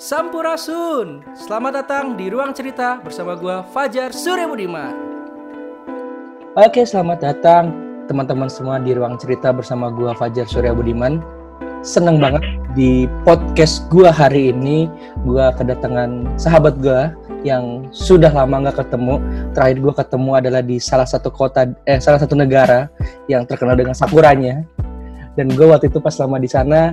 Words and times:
Sampurasun. 0.00 1.20
Selamat 1.36 1.84
datang 1.84 2.16
di 2.16 2.32
Ruang 2.32 2.56
Cerita 2.56 2.96
bersama 3.04 3.36
gua 3.36 3.60
Fajar 3.68 4.16
Surya 4.16 4.48
Budiman. 4.48 4.96
Oke, 6.56 6.88
selamat 6.88 7.20
datang 7.20 7.76
teman-teman 8.08 8.48
semua 8.48 8.80
di 8.80 8.96
Ruang 8.96 9.20
Cerita 9.20 9.52
bersama 9.52 9.92
gua 9.92 10.16
Fajar 10.16 10.48
Surya 10.48 10.72
Budiman. 10.72 11.20
Seneng 11.84 12.16
banget 12.16 12.40
di 12.72 13.04
podcast 13.28 13.84
gua 13.92 14.08
hari 14.08 14.56
ini 14.56 14.88
gua 15.20 15.52
kedatangan 15.52 16.32
sahabat 16.40 16.80
gua 16.80 17.12
yang 17.44 17.84
sudah 17.92 18.32
lama 18.32 18.56
nggak 18.56 18.80
ketemu. 18.80 19.20
Terakhir 19.52 19.84
gua 19.84 19.94
ketemu 20.00 20.30
adalah 20.32 20.64
di 20.64 20.80
salah 20.80 21.04
satu 21.04 21.28
kota 21.28 21.76
eh 21.84 22.00
salah 22.00 22.16
satu 22.16 22.32
negara 22.32 22.88
yang 23.28 23.44
terkenal 23.44 23.76
dengan 23.76 23.92
sakuranya. 23.92 24.64
Dan 25.36 25.52
gue 25.52 25.62
waktu 25.62 25.92
itu 25.92 26.02
pas 26.02 26.12
lama 26.18 26.42
di 26.42 26.50
sana, 26.50 26.90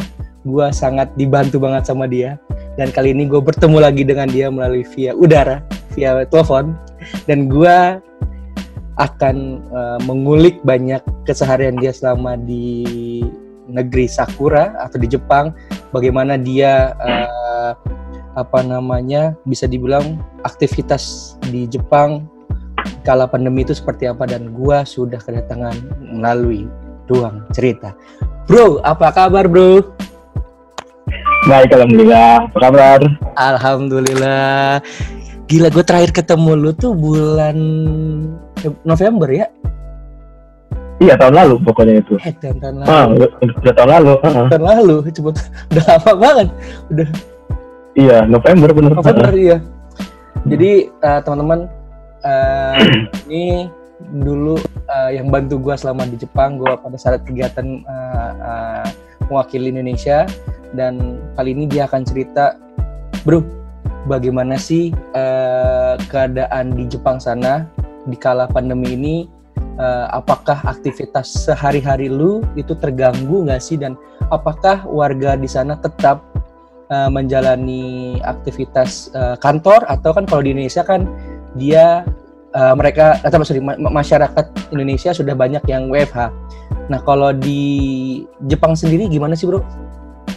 gue 0.48 0.68
sangat 0.72 1.12
dibantu 1.20 1.60
banget 1.60 1.84
sama 1.92 2.08
dia. 2.08 2.40
Dan 2.80 2.96
kali 2.96 3.12
ini 3.12 3.28
gue 3.28 3.44
bertemu 3.44 3.78
lagi 3.84 4.08
dengan 4.08 4.32
dia 4.32 4.48
melalui 4.48 4.88
via 4.96 5.12
udara 5.12 5.60
via 5.92 6.24
telepon. 6.24 6.74
Dan 7.28 7.52
gue 7.52 8.00
akan 8.98 9.36
uh, 9.70 10.00
mengulik 10.08 10.64
banyak 10.66 11.04
keseharian 11.28 11.78
dia 11.78 11.94
selama 11.94 12.34
di 12.40 13.22
negeri 13.68 14.08
Sakura 14.08 14.74
atau 14.80 14.98
di 14.98 15.12
Jepang. 15.12 15.52
Bagaimana 15.92 16.40
dia 16.40 16.96
uh, 16.98 17.72
apa 18.38 18.60
namanya 18.62 19.34
bisa 19.44 19.68
dibilang 19.68 20.22
aktivitas 20.48 21.36
di 21.50 21.68
Jepang 21.68 22.30
kala 23.04 23.28
pandemi 23.28 23.68
itu 23.68 23.76
seperti 23.76 24.08
apa. 24.08 24.24
Dan 24.26 24.56
gue 24.56 24.78
sudah 24.88 25.20
kedatangan 25.20 25.76
melalui 26.02 26.66
ruang 27.08 27.44
cerita. 27.56 27.96
Bro 28.48 28.80
apa 28.84 29.12
kabar 29.12 29.48
bro 29.48 29.84
Baik, 31.48 31.80
alhamdulillah. 31.80 32.52
Apa 32.52 32.60
kabar? 32.60 33.00
Alhamdulillah. 33.40 34.84
Gila, 35.48 35.72
gue 35.72 35.84
terakhir 35.88 36.12
ketemu 36.12 36.52
lu 36.60 36.72
tuh 36.76 36.92
bulan 36.92 37.56
November 38.84 39.32
ya? 39.32 39.48
Iya, 41.00 41.16
tahun 41.16 41.40
lalu 41.40 41.56
pokoknya 41.64 42.04
itu. 42.04 42.20
Eh, 42.20 42.36
tahun, 42.44 42.60
tahun 42.60 42.76
lalu. 42.84 42.90
Ah, 42.92 43.06
udah, 43.08 43.30
udah 43.64 43.74
tahun 43.80 43.90
lalu. 43.96 44.14
Uh 44.20 44.28
-huh. 44.28 44.48
Tahun 44.52 44.66
lalu, 44.76 44.96
cepet. 45.08 45.36
Udah 45.72 45.84
lama 45.88 46.12
banget. 46.20 46.48
Udah. 46.92 47.08
Iya, 47.96 48.18
November 48.28 48.70
bener. 48.76 48.92
November, 48.92 49.32
uh. 49.32 49.40
iya. 49.40 49.58
Jadi, 50.52 50.72
uh, 51.00 51.20
teman-teman, 51.24 51.60
uh, 52.28 52.76
ini 53.32 53.72
dulu 54.20 54.60
uh, 54.92 55.10
yang 55.16 55.32
bantu 55.32 55.64
gue 55.64 55.76
selama 55.80 56.04
di 56.12 56.20
Jepang, 56.20 56.60
gue 56.60 56.76
pada 56.76 56.98
saat 57.00 57.24
kegiatan 57.24 57.88
uh, 57.88 58.32
uh, 58.36 58.88
mewakili 59.32 59.72
Indonesia 59.72 60.28
dan 60.76 61.22
kali 61.40 61.56
ini 61.56 61.70
dia 61.70 61.88
akan 61.88 62.02
cerita, 62.04 62.58
bro, 63.24 63.44
bagaimana 64.10 64.56
sih 64.60 64.96
uh, 65.16 65.96
keadaan 66.12 66.74
di 66.74 66.88
Jepang 66.88 67.20
sana 67.20 67.68
di 68.08 68.18
kala 68.18 68.48
pandemi 68.50 68.96
ini? 68.96 69.18
Uh, 69.78 70.10
apakah 70.10 70.58
aktivitas 70.66 71.30
sehari-hari 71.46 72.10
lu 72.10 72.42
itu 72.58 72.74
terganggu 72.74 73.46
nggak 73.46 73.62
sih 73.62 73.78
dan 73.78 73.94
apakah 74.34 74.82
warga 74.90 75.38
di 75.38 75.46
sana 75.46 75.78
tetap 75.78 76.26
uh, 76.90 77.10
menjalani 77.14 78.18
aktivitas 78.26 79.14
uh, 79.14 79.38
kantor 79.38 79.86
atau 79.86 80.18
kan 80.18 80.26
kalau 80.26 80.42
di 80.42 80.58
Indonesia 80.58 80.82
kan 80.82 81.06
dia 81.54 82.02
uh, 82.58 82.74
mereka 82.74 83.22
atau 83.22 83.44
sorry 83.46 83.62
masyarakat 83.62 84.46
Indonesia 84.74 85.14
sudah 85.14 85.38
banyak 85.38 85.64
yang 85.70 85.94
WFH. 85.94 86.34
Nah 86.88 87.00
kalau 87.04 87.36
di 87.36 88.24
Jepang 88.48 88.74
sendiri 88.74 89.06
gimana 89.12 89.38
sih 89.38 89.46
bro? 89.46 89.62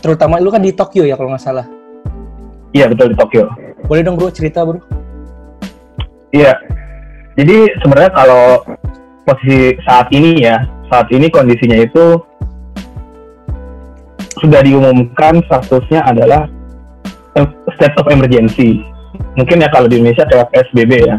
Terutama 0.01 0.41
lu 0.41 0.49
kan 0.49 0.65
di 0.65 0.73
Tokyo 0.73 1.05
ya 1.05 1.15
kalau 1.15 1.31
nggak 1.31 1.45
salah. 1.45 1.67
Iya 2.73 2.89
betul 2.89 3.13
di 3.13 3.17
Tokyo. 3.17 3.53
Boleh 3.85 4.03
dong 4.03 4.17
bro 4.17 4.33
cerita 4.33 4.65
bro? 4.65 4.81
Iya. 6.33 6.57
Jadi 7.37 7.57
sebenarnya 7.85 8.13
kalau 8.17 8.65
posisi 9.29 9.77
saat 9.87 10.11
ini 10.11 10.43
ya 10.43 10.65
saat 10.91 11.07
ini 11.15 11.31
kondisinya 11.31 11.79
itu 11.79 12.19
sudah 14.41 14.65
diumumkan 14.65 15.45
statusnya 15.47 16.01
adalah 16.03 16.49
state 17.77 17.97
of 18.01 18.09
emergency. 18.09 18.83
Mungkin 19.37 19.63
ya 19.63 19.69
kalau 19.71 19.87
di 19.87 20.01
Indonesia 20.01 20.27
kayak 20.27 20.51
PSBB 20.51 20.93
ya. 21.07 21.17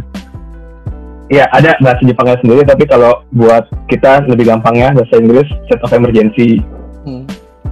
Iya, 1.31 1.47
ada 1.55 1.79
bahasa 1.79 2.03
Jepangnya 2.03 2.35
sendiri, 2.43 2.67
tapi 2.67 2.83
kalau 2.83 3.23
buat 3.31 3.63
kita 3.87 4.27
lebih 4.27 4.51
gampangnya 4.51 4.91
bahasa 4.91 5.15
Inggris 5.15 5.47
state 5.63 5.79
of 5.79 5.95
emergency. 5.95 6.59
Hmm 7.07 7.23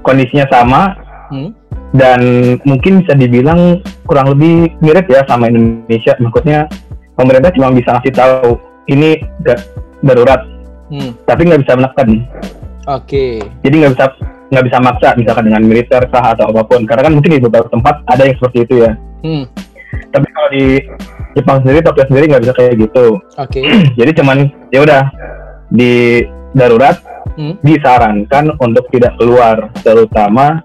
kondisinya 0.01 0.45
sama 0.51 0.95
hmm? 1.31 1.49
dan 1.95 2.21
mungkin 2.65 3.01
bisa 3.01 3.13
dibilang 3.17 3.81
kurang 4.05 4.33
lebih 4.37 4.73
mirip 4.81 5.09
ya 5.09 5.25
sama 5.25 5.49
Indonesia 5.49 6.13
maksudnya 6.21 6.69
pemerintah 7.17 7.51
cuma 7.53 7.73
bisa 7.73 7.97
ngasih 7.97 8.13
tahu 8.13 8.55
ini 8.89 9.19
darurat 10.05 10.41
hmm. 10.93 11.11
tapi 11.25 11.41
nggak 11.49 11.61
bisa 11.65 11.73
menekan 11.77 12.09
oke 12.85 13.05
okay. 13.05 13.41
jadi 13.65 13.75
nggak 13.85 13.93
bisa 13.97 14.05
nggak 14.49 14.65
bisa 14.65 14.77
maksa 14.81 15.09
misalkan 15.17 15.45
dengan 15.45 15.61
militer 15.61 16.01
sah 16.09 16.33
atau 16.33 16.49
apa 16.49 16.61
pun 16.65 16.81
karena 16.89 17.05
kan 17.05 17.13
mungkin 17.13 17.37
di 17.37 17.41
beberapa 17.41 17.69
tempat 17.69 18.01
ada 18.09 18.21
yang 18.25 18.35
seperti 18.37 18.57
itu 18.65 18.73
ya 18.85 18.91
hmm. 19.25 19.43
tapi 20.09 20.27
kalau 20.33 20.49
di 20.53 20.65
Jepang 21.37 21.61
sendiri 21.61 21.85
Tokyo 21.85 22.05
sendiri 22.09 22.25
nggak 22.33 22.43
bisa 22.49 22.53
kayak 22.57 22.73
gitu 22.77 23.05
oke 23.17 23.49
okay. 23.49 23.63
jadi 23.99 24.11
cuman 24.17 24.37
ya 24.73 24.79
udah 24.81 25.03
di 25.69 26.25
darurat 26.53 26.97
hmm? 27.37 27.61
disarankan 27.61 28.55
untuk 28.59 28.85
tidak 28.93 29.13
keluar 29.19 29.69
terutama 29.81 30.63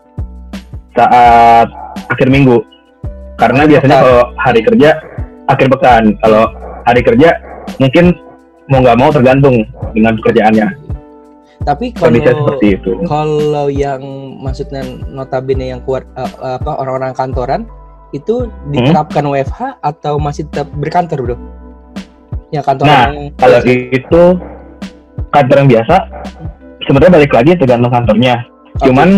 saat 0.95 1.69
akhir 2.09 2.29
minggu. 2.31 2.63
Karena 3.35 3.67
biasanya 3.67 3.97
kalau 4.01 4.21
hari 4.39 4.61
kerja 4.63 4.91
akhir 5.51 5.67
pekan. 5.75 6.05
Kalau 6.23 6.45
hari 6.87 7.03
kerja 7.03 7.35
mungkin 7.83 8.15
mau 8.71 8.81
nggak 8.81 8.99
mau 8.99 9.11
tergantung 9.11 9.67
dengan 9.93 10.17
pekerjaannya. 10.23 10.69
Tapi 11.65 11.97
kalau 11.97 12.13
seperti 12.21 12.77
itu. 12.77 12.93
kalau 13.09 13.73
yang 13.73 14.03
maksudnya 14.43 14.85
notabene 15.09 15.73
yang 15.73 15.81
kuat 15.81 16.05
uh, 16.13 16.61
apa 16.61 16.77
orang-orang 16.77 17.17
kantoran 17.17 17.65
itu 18.13 18.53
diterapkan 18.69 19.25
hmm? 19.25 19.33
WFH 19.33 19.61
atau 19.81 20.21
masih 20.21 20.45
tetap 20.53 20.69
berkantor 20.77 21.25
bro? 21.25 21.37
Ya 22.53 22.61
kantor 22.61 22.85
nah 22.85 23.09
kalau 23.41 23.59
itu 23.65 24.23
kantor 25.35 25.67
yang 25.67 25.71
biasa 25.75 25.97
sebenarnya 26.87 27.13
balik 27.19 27.33
lagi 27.35 27.53
tergantung 27.59 27.93
kantornya. 27.93 28.47
Okay. 28.79 28.91
Cuman 28.91 29.09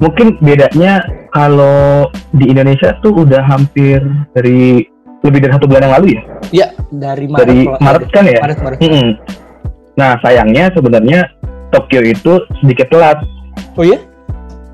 mungkin 0.00 0.40
bedanya 0.40 1.04
kalau 1.30 2.08
di 2.34 2.48
Indonesia 2.50 2.96
tuh 3.04 3.22
udah 3.22 3.44
hampir 3.44 4.00
dari 4.32 4.88
lebih 5.22 5.38
dari 5.38 5.52
satu 5.54 5.66
bulan 5.70 5.86
yang 5.86 5.94
lalu 6.00 6.06
ya? 6.18 6.22
Iya, 6.50 6.66
dari 6.90 7.24
Maret. 7.30 7.38
Dari 7.38 7.58
Maret 7.78 8.02
kan 8.10 8.24
ya? 8.26 8.40
Maret, 8.42 8.58
Maret. 8.58 8.78
Hmm. 8.82 9.10
Nah, 9.94 10.12
sayangnya 10.24 10.64
sebenarnya 10.74 11.20
Tokyo 11.70 12.00
itu 12.02 12.42
sedikit 12.58 12.90
telat. 12.90 13.22
Oh 13.78 13.84
iya? 13.86 14.02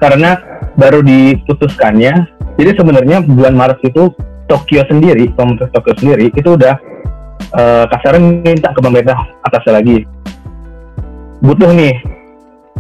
Karena 0.01 0.41
baru 0.79 1.05
diputuskannya. 1.05 2.39
Jadi 2.59 2.71
sebenarnya 2.75 3.23
bulan 3.23 3.55
Maret 3.55 3.79
itu 3.87 4.11
Tokyo 4.49 4.83
sendiri, 4.89 5.29
pemerintah 5.37 5.69
Tokyo 5.71 5.95
sendiri 6.01 6.33
itu 6.33 6.57
udah 6.57 6.75
uh, 7.55 7.85
kasarnya 7.93 8.41
minta 8.41 8.73
ke 8.73 8.81
pemerintah 8.81 9.19
atasnya 9.45 9.79
lagi. 9.79 10.09
Butuh 11.39 11.71
nih 11.71 11.95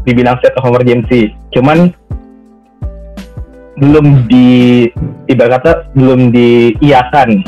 dibilang 0.09 0.41
state 0.41 0.57
of 0.57 0.65
emergency 0.65 1.37
cuman 1.53 1.93
belum 3.79 4.27
di 4.27 4.89
ibarat 5.31 5.63
kata 5.63 5.73
belum 5.95 6.33
diiakan 6.35 7.45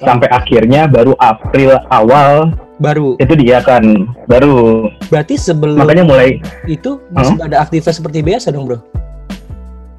oh. 0.00 0.04
sampai 0.06 0.28
akhirnya 0.32 0.90
baru 0.90 1.14
April 1.20 1.78
awal 1.92 2.50
baru 2.82 3.14
itu 3.22 3.36
diiakan 3.38 4.10
baru 4.26 4.88
berarti 5.06 5.38
sebelum 5.38 5.78
makanya 5.78 6.02
mulai 6.02 6.42
itu 6.66 6.98
masih 7.14 7.38
hmm? 7.38 7.46
ada 7.46 7.62
aktivitas 7.62 8.02
seperti 8.02 8.24
biasa 8.26 8.50
dong 8.50 8.66
bro 8.66 8.80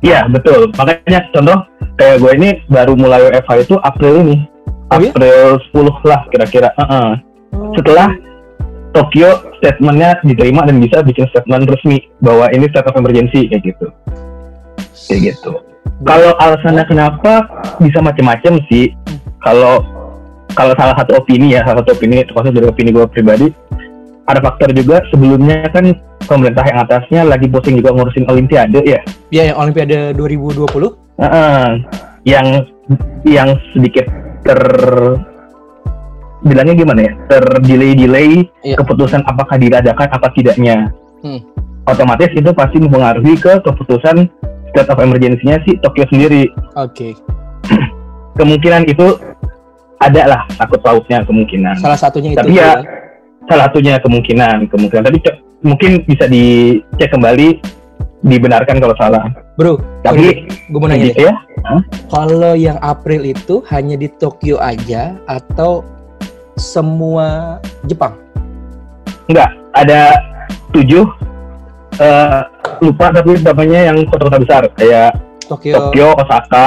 iya 0.03 0.27
betul 0.27 0.67
makanya 0.75 1.29
contoh 1.31 1.63
kayak 1.95 2.19
gue 2.19 2.31
ini 2.35 2.49
baru 2.67 2.97
mulai 2.97 3.23
WFH 3.31 3.69
itu 3.69 3.75
April 3.85 4.13
ini 4.19 4.35
oh, 4.91 4.99
iya? 4.99 5.11
April 5.15 5.61
iya? 5.63 6.03
10 6.03 6.09
lah 6.11 6.21
kira-kira 6.27 6.69
uh 6.75 6.83
-uh. 6.83 7.09
Oh. 7.55 7.71
setelah 7.77 8.11
Tokyo 8.93 9.29
statementnya 9.57 10.21
diterima 10.21 10.69
dan 10.69 10.77
bisa 10.77 11.01
bikin 11.01 11.25
statement 11.33 11.65
resmi 11.65 12.05
bahwa 12.21 12.45
ini 12.53 12.69
state 12.69 12.85
of 12.85 12.95
emergency 12.95 13.49
kayak 13.49 13.73
gitu. 13.73 13.87
Kayak 15.09 15.21
gitu. 15.33 15.51
Kalau 16.05 16.31
alasannya 16.37 16.85
kenapa 16.85 17.49
bisa 17.81 17.99
macam-macam 18.05 18.61
sih. 18.69 18.93
Kalau 19.41 19.81
kalau 20.53 20.77
salah 20.77 20.95
satu 20.95 21.17
opini 21.17 21.57
ya 21.57 21.65
salah 21.65 21.81
satu 21.81 21.97
opini 21.97 22.21
termasuk 22.23 22.53
dari 22.53 22.69
opini 22.69 22.93
gue 22.93 23.05
pribadi 23.09 23.49
ada 24.29 24.39
faktor 24.39 24.71
juga 24.71 25.03
sebelumnya 25.11 25.67
kan 25.73 25.91
pemerintah 26.23 26.63
yang 26.63 26.79
atasnya 26.87 27.21
lagi 27.27 27.51
pusing 27.51 27.75
juga 27.75 27.91
ngurusin 27.91 28.29
olimpiade 28.31 28.79
ya. 28.87 29.01
Iya 29.33 29.43
yang 29.51 29.57
olimpiade 29.59 30.15
2020 30.15 30.63
uh 30.63 30.87
-uh, 31.19 31.67
yang 32.23 32.63
yang 33.27 33.49
sedikit 33.75 34.07
ter 34.47 34.59
bilangnya 36.43 36.75
gimana 36.75 37.01
ya 37.07 37.13
terdelay-delay 37.31 38.47
iya. 38.67 38.75
keputusan 38.75 39.23
apakah 39.23 39.55
diadakan 39.55 40.07
apa 40.11 40.27
tidaknya 40.35 40.91
hmm. 41.23 41.39
otomatis 41.87 42.29
itu 42.35 42.51
pasti 42.51 42.77
mempengaruhi 42.83 43.39
ke 43.39 43.63
keputusan 43.63 44.27
state 44.75 44.89
of 44.91 44.99
emergency-nya 44.99 45.63
si 45.63 45.79
Tokyo 45.79 46.03
sendiri 46.11 46.51
oke 46.75 46.91
okay. 46.91 47.11
kemungkinan 48.39 48.85
itu 48.91 49.15
ada 50.03 50.21
lah 50.27 50.41
takut 50.59 50.79
pautnya 50.83 51.23
kemungkinan. 51.23 51.79
Salah 51.79 51.99
satunya 51.99 52.35
itu. 52.35 52.39
Tapi 52.43 52.59
ya, 52.59 52.83
ya 52.83 53.03
salah 53.47 53.71
satunya 53.71 53.93
kemungkinan 54.03 54.67
kemungkinan. 54.67 55.03
Tapi 55.07 55.19
mungkin 55.63 56.03
bisa 56.03 56.27
dicek 56.27 57.09
kembali 57.11 57.63
dibenarkan 58.23 58.79
kalau 58.79 58.95
salah. 58.99 59.23
Bro, 59.55 59.79
tapi 60.01 60.47
gue 60.47 60.79
mau 60.79 60.89
nanya 60.89 61.11
gitu 61.11 61.27
ya. 61.27 61.35
Kalau 62.11 62.55
yang 62.55 62.79
April 62.83 63.23
itu 63.23 63.63
hanya 63.71 63.95
di 63.95 64.11
Tokyo 64.11 64.59
aja 64.59 65.15
atau 65.27 65.83
semua 66.57 67.59
Jepang? 67.85 68.17
Enggak, 69.29 69.49
ada 69.73 70.17
tujuh. 70.73 71.05
Uh, 71.93 72.41
lupa 72.81 73.13
tapi 73.13 73.37
namanya 73.37 73.93
yang 73.93 74.01
kota-kota 74.09 74.41
besar 74.41 74.65
kayak 74.73 75.13
Tokyo, 75.45 75.77
Tokyo 75.77 76.07
Osaka. 76.17 76.65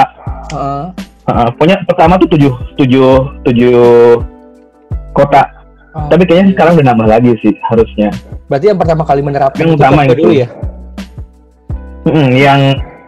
Uh 0.55 0.87
Uh, 1.27 1.51
pokoknya 1.59 1.83
pertama 1.83 2.15
tuh 2.15 2.31
tujuh 2.31 2.53
tujuh 2.79 3.43
tujuh 3.43 3.83
kota. 5.11 5.43
Oh, 5.91 6.07
Tapi 6.07 6.23
kayaknya 6.23 6.55
sekarang 6.55 6.79
udah 6.79 6.87
nambah 6.87 7.07
lagi 7.11 7.31
sih 7.43 7.51
harusnya. 7.67 8.15
Berarti 8.47 8.71
yang 8.71 8.79
pertama 8.79 9.03
kali 9.03 9.19
menerapkan 9.19 9.59
yang 9.59 9.75
utama 9.75 10.07
itu 10.07 10.15
dulu 10.23 10.31
ya? 10.31 10.47
Hmm, 12.07 12.31
yang 12.31 12.59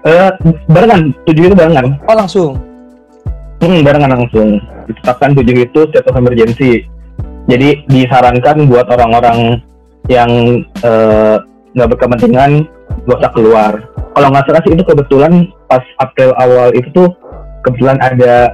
uh, 0.03 0.35
barengan 0.67 1.15
tujuh 1.31 1.47
itu 1.47 1.55
barengan. 1.55 1.95
Oh 2.11 2.15
langsung. 2.19 2.59
Hmm, 3.59 3.83
barengan 3.83 4.15
langsung. 4.15 4.59
Ditetapkan 4.87 5.35
tujuh 5.35 5.55
itu 5.67 5.79
state 5.91 6.07
of 6.07 6.15
emergency. 6.15 6.87
Jadi 7.49 7.83
disarankan 7.89 8.69
buat 8.69 8.87
orang-orang 8.87 9.59
yang 10.07 10.29
eh, 10.85 11.35
nggak 11.75 11.87
uh, 11.87 11.91
berkepentingan 11.91 12.65
gak 13.09 13.19
usah 13.19 13.31
keluar. 13.33 13.73
Kalau 14.15 14.27
nggak 14.31 14.45
salah 14.47 14.61
sih 14.63 14.73
itu 14.73 14.83
kebetulan 14.85 15.49
pas 15.67 15.83
April 16.01 16.33
awal 16.39 16.71
itu 16.73 16.87
tuh 16.93 17.09
kebetulan 17.65 17.99
ada 17.99 18.53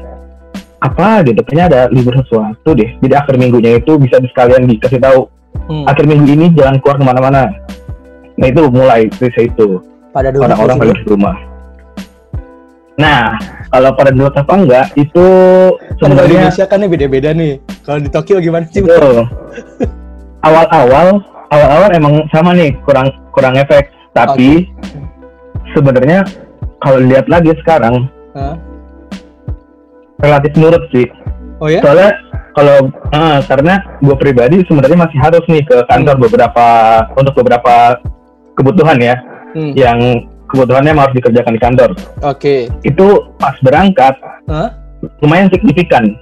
apa 0.85 1.25
gitu 1.25 1.41
kayaknya 1.41 1.65
ada 1.71 1.81
libur 1.89 2.13
sesuatu 2.21 2.77
deh 2.77 2.89
jadi 3.01 3.23
akhir 3.25 3.35
minggunya 3.41 3.81
itu 3.81 3.97
bisa 3.97 4.21
sekalian 4.21 4.69
dikasih 4.69 5.01
tahu 5.01 5.25
hmm. 5.71 5.85
akhir 5.89 6.05
minggu 6.05 6.27
ini 6.29 6.45
jangan 6.53 6.77
keluar 6.83 6.97
ke 7.01 7.05
mana-mana 7.05 7.43
nah 8.37 8.47
itu 8.47 8.61
mulai 8.69 9.09
dari 9.17 9.49
itu 9.49 9.81
pada 10.13 10.29
orang-orang 10.35 10.77
pada 10.77 10.93
di 10.93 11.07
rumah 11.09 11.35
nah 12.95 13.35
kalau 13.69 13.91
pada 13.91 14.09
dulu 14.15 14.31
apa 14.31 14.53
enggak 14.55 14.85
itu 14.95 15.25
sebenarnya 15.99 16.27
di 16.27 16.35
Indonesia 16.39 16.65
kan 16.65 16.79
beda-beda 16.87 17.29
nih 17.35 17.53
kalau 17.83 17.99
di 17.99 18.09
Tokyo 18.09 18.39
gimana 18.39 18.63
sih 18.71 18.79
awal-awal 20.45 21.19
awal-awal 21.51 21.89
emang 21.91 22.23
sama 22.31 22.55
nih 22.55 22.71
kurang 22.87 23.11
kurang 23.35 23.59
efek 23.59 23.91
tapi 24.15 24.71
okay. 24.71 25.75
sebenarnya 25.75 26.23
kalau 26.79 27.03
lihat 27.03 27.27
lagi 27.27 27.51
sekarang 27.59 28.07
huh? 28.31 28.55
relatif 30.19 30.51
nurut 30.55 30.83
sih. 30.91 31.07
Oh 31.59 31.67
ya? 31.67 31.83
Soalnya 31.83 32.11
kalau 32.55 32.77
uh, 33.11 33.39
karena 33.43 33.83
gue 33.99 34.15
pribadi 34.15 34.63
sebenarnya 34.63 34.99
masih 35.07 35.19
harus 35.19 35.43
nih 35.51 35.63
ke 35.67 35.77
kantor 35.91 36.15
hmm. 36.15 36.23
beberapa 36.29 36.67
untuk 37.19 37.33
beberapa 37.43 37.99
kebutuhan 38.55 38.97
ya, 38.99 39.15
hmm. 39.51 39.71
yang 39.75 39.99
kebutuhannya 40.51 40.93
harus 40.93 41.15
dikerjakan 41.17 41.53
di 41.55 41.61
kantor. 41.61 41.89
Oke. 41.95 42.01
Okay. 42.21 42.59
Itu 42.85 43.33
pas 43.41 43.55
berangkat 43.61 44.15
huh? 44.49 44.69
lumayan 45.21 45.49
signifikan 45.53 46.17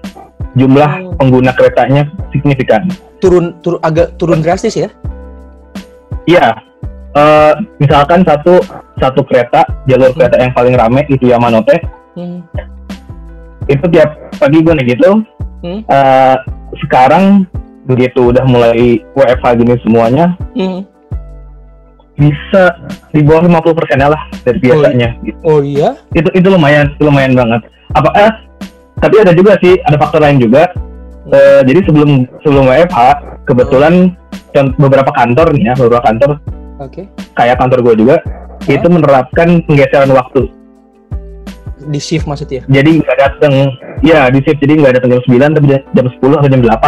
jumlah 0.54 0.92
oh. 1.10 1.16
pengguna 1.18 1.52
keretanya 1.56 2.08
signifikan. 2.30 2.88
Turun 3.24 3.58
turun 3.64 3.80
agak 3.82 4.16
turun 4.20 4.44
drastis 4.44 4.76
ya? 4.76 4.90
Iya. 6.30 6.56
Uh, 7.14 7.54
misalkan 7.78 8.26
satu 8.26 8.58
satu 8.98 9.22
kereta 9.22 9.70
jalur 9.86 10.10
hmm. 10.10 10.18
kereta 10.18 10.36
yang 10.42 10.54
paling 10.54 10.74
ramai 10.74 11.06
itu 11.10 11.30
Yamanote. 11.30 11.78
Hmm 12.18 12.42
itu 13.68 13.86
tiap 13.92 14.10
pagi 14.40 14.60
gue 14.60 14.74
nih 14.76 14.86
gitu 14.96 15.24
hmm? 15.64 15.82
uh, 15.88 16.36
sekarang 16.84 17.48
begitu 17.88 18.32
udah 18.32 18.44
mulai 18.48 19.04
WFH 19.16 19.46
gini 19.60 19.76
semuanya 19.84 20.36
hmm. 20.56 20.88
Bisa 22.24 22.64
di 23.12 23.22
bawah 23.26 23.44
50 23.46 23.80
persen 23.84 24.00
lah 24.00 24.22
dari 24.48 24.58
biasanya 24.64 25.10
oh, 25.12 25.24
gitu. 25.28 25.38
oh 25.44 25.60
iya 25.60 25.90
itu 26.16 26.30
itu 26.32 26.48
lumayan 26.48 26.96
itu 26.96 27.04
lumayan 27.04 27.34
banget 27.36 27.62
apa 27.94 28.10
eh 28.16 28.32
tapi 29.04 29.16
ada 29.20 29.36
juga 29.36 29.60
sih 29.60 29.76
ada 29.84 30.00
faktor 30.00 30.24
lain 30.24 30.40
juga 30.40 30.72
hmm. 30.72 31.34
uh, 31.36 31.62
jadi 31.68 31.80
sebelum 31.84 32.10
sebelum 32.42 32.66
WFH 32.72 33.00
kebetulan 33.44 33.94
hmm. 34.56 34.80
beberapa 34.80 35.12
kantor 35.12 35.52
nih 35.52 35.64
ya 35.68 35.74
beberapa 35.76 36.04
kantor 36.08 36.30
okay. 36.80 37.06
kayak 37.36 37.60
kantor 37.60 37.80
gue 37.92 37.96
juga 38.08 38.16
huh? 38.24 38.72
itu 38.72 38.88
menerapkan 38.88 39.60
penggeseran 39.68 40.12
waktu 40.16 40.48
di 41.84 42.00
shift 42.00 42.24
maksudnya? 42.24 42.64
Jadi 42.72 43.04
nggak 43.04 43.18
datang, 43.20 43.76
ya 44.00 44.32
di 44.32 44.40
shift 44.40 44.64
jadi 44.64 44.80
nggak 44.80 44.94
datang 45.00 45.20
jam 45.20 45.22
9 45.28 45.58
tapi 45.60 45.66
jam 45.84 46.06
10 46.08 46.40
atau 46.40 46.48
jam 46.48 46.62
8. 46.64 46.64
Oke. 46.64 46.80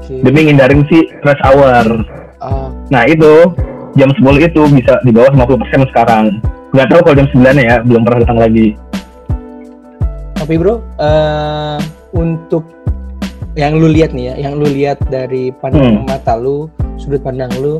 Okay. 0.00 0.18
Demi 0.24 0.40
ngindarin 0.48 0.82
si 0.88 1.08
rush 1.24 1.42
hour. 1.44 1.84
Uh. 2.40 2.68
Nah 2.88 3.04
itu 3.08 3.52
jam 3.94 4.10
10 4.10 4.22
itu 4.42 4.62
bisa 4.74 4.98
di 5.02 5.10
bawah 5.14 5.30
50% 5.34 5.90
sekarang. 5.94 6.38
Nggak 6.74 6.86
tahu 6.90 7.00
kalau 7.06 7.16
jam 7.18 7.28
9 7.30 7.58
ya, 7.58 7.76
belum 7.82 8.02
pernah 8.02 8.20
datang 8.26 8.40
lagi. 8.42 8.66
Tapi 10.34 10.54
bro, 10.60 10.82
uh, 11.00 11.78
untuk 12.12 12.66
yang 13.54 13.78
lu 13.78 13.86
lihat 13.88 14.10
nih 14.10 14.34
ya, 14.34 14.50
yang 14.50 14.58
lu 14.58 14.66
lihat 14.66 14.98
dari 15.08 15.54
pandang 15.54 16.02
hmm. 16.02 16.10
mata 16.10 16.34
lu, 16.34 16.66
sudut 16.98 17.22
pandang 17.22 17.54
lu, 17.62 17.78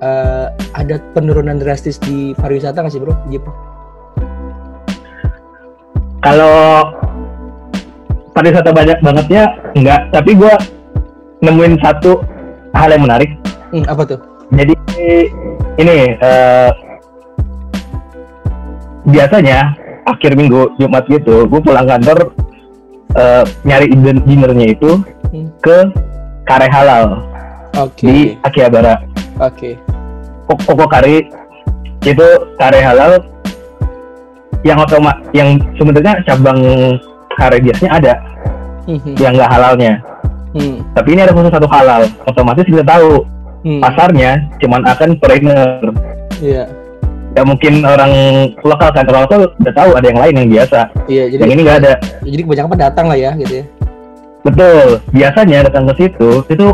uh, 0.00 0.48
ada 0.72 0.96
penurunan 1.12 1.60
drastis 1.60 2.00
di 2.00 2.32
pariwisata 2.40 2.80
nggak 2.80 2.92
sih 2.92 3.02
bro? 3.02 3.14
Gitu 3.28 3.50
kalau 6.20 6.84
pariwisata 8.36 8.70
banyak 8.70 8.98
bangetnya 9.00 9.42
enggak 9.74 10.00
tapi 10.12 10.36
gue 10.36 10.52
nemuin 11.40 11.80
satu 11.80 12.20
hal 12.76 12.92
yang 12.92 13.02
menarik 13.08 13.30
hmm, 13.72 13.84
apa 13.88 14.02
tuh 14.04 14.20
jadi 14.54 14.74
ini 15.78 15.96
uh, 16.18 16.70
biasanya 19.06 19.74
akhir 20.06 20.34
minggu 20.34 20.74
Jumat 20.76 21.06
gitu 21.06 21.46
gue 21.46 21.60
pulang 21.62 21.86
kantor 21.86 22.34
uh, 23.14 23.44
nyari 23.62 23.90
dinernya 24.26 24.66
itu 24.74 25.00
hmm. 25.30 25.48
ke 25.62 25.78
kare 26.44 26.66
halal 26.66 27.22
okay. 27.78 28.06
di 28.06 28.16
Akihabara 28.42 29.00
oke 29.38 29.54
okay. 29.54 29.74
Koko 30.50 30.90
kari 30.90 31.30
itu 32.02 32.28
kare 32.58 32.80
halal 32.82 33.22
yang 34.66 34.82
otomat 34.82 35.16
yang 35.30 35.62
sebenarnya 35.78 36.20
cabang 36.26 36.58
kare 37.38 37.62
biasanya 37.62 37.92
ada 38.02 38.14
hmm. 38.90 39.14
yang 39.16 39.32
nggak 39.38 39.50
halalnya 39.50 39.92
hmm. 40.58 40.82
tapi 40.92 41.14
ini 41.14 41.22
ada 41.22 41.32
khusus 41.32 41.54
satu 41.54 41.70
halal 41.70 42.02
otomatis 42.26 42.66
kita 42.66 42.82
tahu 42.82 43.24
hmm. 43.64 43.80
pasarnya 43.80 44.48
cuman 44.60 44.82
akan 44.86 45.10
foreigner. 45.20 45.80
Yeah. 46.40 46.68
ya 47.30 47.46
mungkin 47.46 47.86
orang 47.86 48.10
lokal 48.66 48.90
kan 48.90 49.06
orang 49.06 49.22
lokal 49.22 49.40
udah 49.54 49.74
tahu 49.76 49.90
ada 49.94 50.06
yang 50.10 50.18
lain 50.18 50.34
yang 50.34 50.48
biasa. 50.50 50.80
Iya 51.06 51.24
jadi 51.30 51.40
yang 51.46 51.52
ini 51.54 51.60
nggak 51.62 51.78
ada. 51.86 51.92
jadi 52.26 52.42
kebanyakan 52.42 52.78
datang 52.80 53.06
lah 53.06 53.18
ya 53.18 53.30
gitu 53.38 53.52
ya. 53.62 53.64
Betul. 54.42 54.98
Biasanya 55.14 55.58
datang 55.70 55.84
ke 55.92 55.94
situ 56.00 56.30
itu 56.50 56.66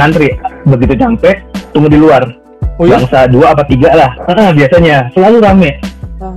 ngantri. 0.00 0.32
Begitu 0.64 0.92
sampai 0.96 1.42
tunggu 1.76 1.88
di 1.92 1.98
luar. 2.00 2.24
Oh, 2.78 2.86
iya? 2.86 3.02
bangsa 3.02 3.26
dua 3.26 3.52
apa 3.52 3.66
tiga 3.66 3.90
lah. 3.92 4.10
Ah, 4.30 4.54
biasanya. 4.54 5.10
Selalu 5.12 5.36
rame. 5.42 5.70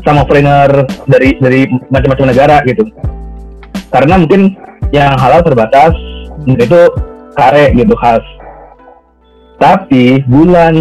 Sama 0.03 0.25
foreigner 0.25 0.89
dari 1.07 1.37
dari 1.39 1.69
macam-macam 1.87 2.25
negara 2.35 2.57
gitu. 2.67 2.83
Karena 3.93 4.19
mungkin 4.19 4.59
yang 4.91 5.15
halal 5.15 5.39
terbatas 5.39 5.95
itu 6.43 6.81
kare 7.37 7.71
gitu 7.77 7.95
khas 7.95 8.23
tapi 9.61 10.25
bulan 10.25 10.73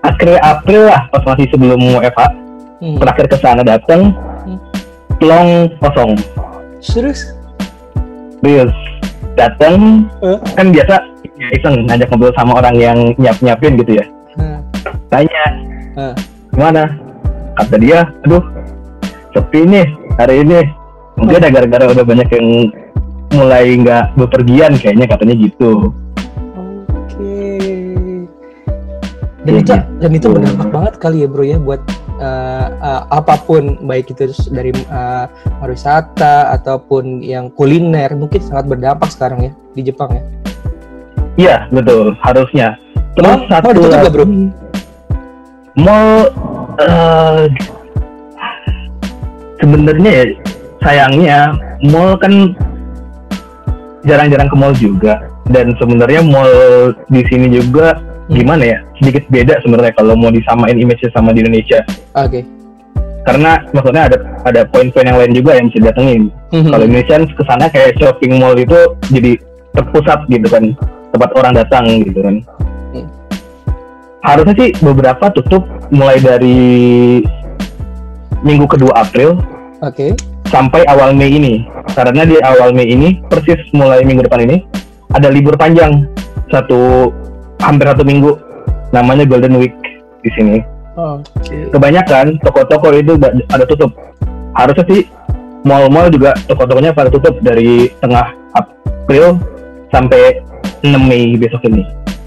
akhir 0.00 0.40
April 0.40 0.88
lah 0.88 1.04
pas 1.12 1.22
masih 1.28 1.44
sebelum 1.52 1.76
WFH 1.76 2.20
hmm. 2.80 2.96
terakhir 2.96 3.26
ke 3.28 3.36
sana 3.36 3.60
datang 3.60 4.16
hmm. 4.48 4.58
plong 5.20 5.68
kosong. 5.84 6.16
Serius? 6.80 7.36
Serius. 8.40 8.72
Datang 9.36 10.08
uh. 10.24 10.40
kan 10.56 10.72
biasa 10.72 11.04
ya 11.36 11.48
iseng 11.52 11.84
ngajak 11.84 12.08
ngobrol 12.08 12.32
sama 12.32 12.56
orang 12.64 12.76
yang 12.80 12.98
nyiap 13.20 13.36
nyiapin 13.44 13.76
gitu 13.76 14.00
ya. 14.00 14.04
Uh. 14.40 14.58
tanya 15.12 15.44
uh 16.00 16.16
gimana? 16.56 16.88
Kata 17.60 17.76
dia 17.76 18.08
aduh 18.24 18.40
sepi 19.36 19.60
nih 19.68 19.86
hari 20.16 20.40
ini. 20.40 20.64
Mungkin 21.20 21.36
ada 21.36 21.48
gara-gara 21.52 21.84
udah 21.92 22.04
banyak 22.04 22.28
yang 22.32 22.48
mulai 23.36 23.76
nggak 23.76 24.16
bepergian 24.16 24.76
kayaknya 24.80 25.08
katanya 25.08 25.36
gitu 25.36 25.92
dan 29.46 29.54
itu 29.62 29.72
dan 30.02 30.10
itu 30.10 30.26
gitu. 30.26 30.34
berdampak 30.34 30.68
banget 30.74 30.94
kali 30.98 31.16
ya 31.22 31.28
bro 31.30 31.44
ya 31.46 31.58
buat 31.62 31.78
uh, 32.18 32.66
uh, 32.82 33.02
apa 33.14 33.38
pun 33.46 33.78
baik 33.86 34.10
itu 34.10 34.34
dari 34.50 34.74
uh, 34.90 35.30
pariwisata 35.62 36.50
ataupun 36.58 37.22
yang 37.22 37.54
kuliner 37.54 38.10
mungkin 38.18 38.42
sangat 38.42 38.66
berdampak 38.66 39.06
sekarang 39.14 39.46
ya 39.46 39.52
di 39.78 39.82
Jepang 39.86 40.10
ya. 40.18 40.22
Iya 41.36 41.56
betul 41.70 42.18
harusnya. 42.26 42.74
Terus 43.14 43.38
oh, 43.38 43.40
satu 43.46 43.68
oh, 43.70 43.74
juga 43.86 44.10
bro? 44.10 44.26
mall 45.76 46.32
uh, 46.82 47.44
sebenarnya 49.62 50.10
ya 50.10 50.24
sayangnya 50.82 51.38
mall 51.86 52.18
kan 52.18 52.56
jarang-jarang 54.02 54.50
ke 54.50 54.56
mall 54.58 54.74
juga. 54.74 55.22
Dan 55.46 55.78
sebenarnya 55.78 56.26
mall 56.26 56.50
di 57.06 57.22
sini 57.30 57.46
juga. 57.62 57.94
Gimana 58.26 58.62
ya 58.66 58.78
sedikit 58.98 59.22
beda 59.30 59.62
sebenarnya 59.62 59.94
kalau 59.94 60.18
mau 60.18 60.34
disamain 60.34 60.74
image 60.74 61.06
sama 61.14 61.30
di 61.30 61.46
Indonesia. 61.46 61.82
Oke. 62.18 62.42
Okay. 62.42 62.42
Karena 63.26 63.58
maksudnya 63.74 64.06
ada 64.06 64.18
ada 64.46 64.60
poin-poin 64.70 65.06
yang 65.06 65.18
lain 65.18 65.34
juga 65.34 65.58
yang 65.58 65.66
bisa 65.70 65.90
datengin. 65.90 66.30
Hmm. 66.54 66.70
Kalau 66.70 66.84
Indonesia 66.86 67.16
ke 67.26 67.42
sana 67.46 67.66
kayak 67.70 67.98
shopping 67.98 68.38
mall 68.38 68.54
itu 68.54 68.78
jadi 69.10 69.38
terpusat 69.74 70.26
gitu 70.30 70.46
kan 70.46 70.74
tempat 71.14 71.30
orang 71.38 71.52
datang 71.54 71.84
gitu 72.02 72.18
kan. 72.22 72.36
Hmm. 72.94 73.06
Harusnya 74.26 74.54
sih 74.58 74.70
beberapa 74.82 75.30
tutup 75.34 75.66
mulai 75.90 76.18
dari 76.18 77.22
minggu 78.42 78.66
kedua 78.66 79.06
April. 79.06 79.38
Oke. 79.82 80.10
Okay. 80.10 80.10
Sampai 80.50 80.86
awal 80.86 81.14
Mei 81.14 81.30
ini. 81.30 81.66
Karena 81.94 82.22
di 82.26 82.38
awal 82.42 82.74
Mei 82.74 82.90
ini 82.90 83.18
persis 83.26 83.58
mulai 83.74 84.02
minggu 84.06 84.26
depan 84.26 84.46
ini 84.46 84.62
ada 85.14 85.30
libur 85.30 85.54
panjang 85.58 86.06
satu 86.50 87.10
hampir 87.60 87.86
satu 87.88 88.04
minggu 88.04 88.36
namanya 88.92 89.24
Golden 89.26 89.58
Week 89.60 89.74
di 90.22 90.30
sini. 90.34 90.58
Oh, 90.96 91.20
okay. 91.40 91.68
Kebanyakan 91.68 92.40
toko-toko 92.40 92.88
itu 92.96 93.20
ada 93.52 93.64
tutup. 93.68 93.92
Harusnya 94.56 94.84
sih 94.88 95.04
mall-mall 95.66 96.08
juga 96.08 96.32
toko-tokonya 96.48 96.96
pada 96.96 97.12
tutup 97.12 97.36
dari 97.44 97.92
tengah 98.00 98.32
April 98.56 99.36
sampai 99.92 100.40
6 100.80 100.96
Mei 100.96 101.36
besok 101.36 101.66
ini. 101.68 101.84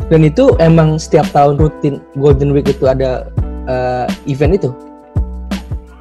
Dan 0.10 0.26
itu 0.26 0.54
emang 0.58 0.98
setiap 0.98 1.30
tahun 1.34 1.58
rutin 1.58 2.02
Golden 2.18 2.54
Week 2.54 2.66
itu 2.66 2.86
ada 2.90 3.30
uh, 3.70 4.06
event 4.26 4.58
itu? 4.58 4.70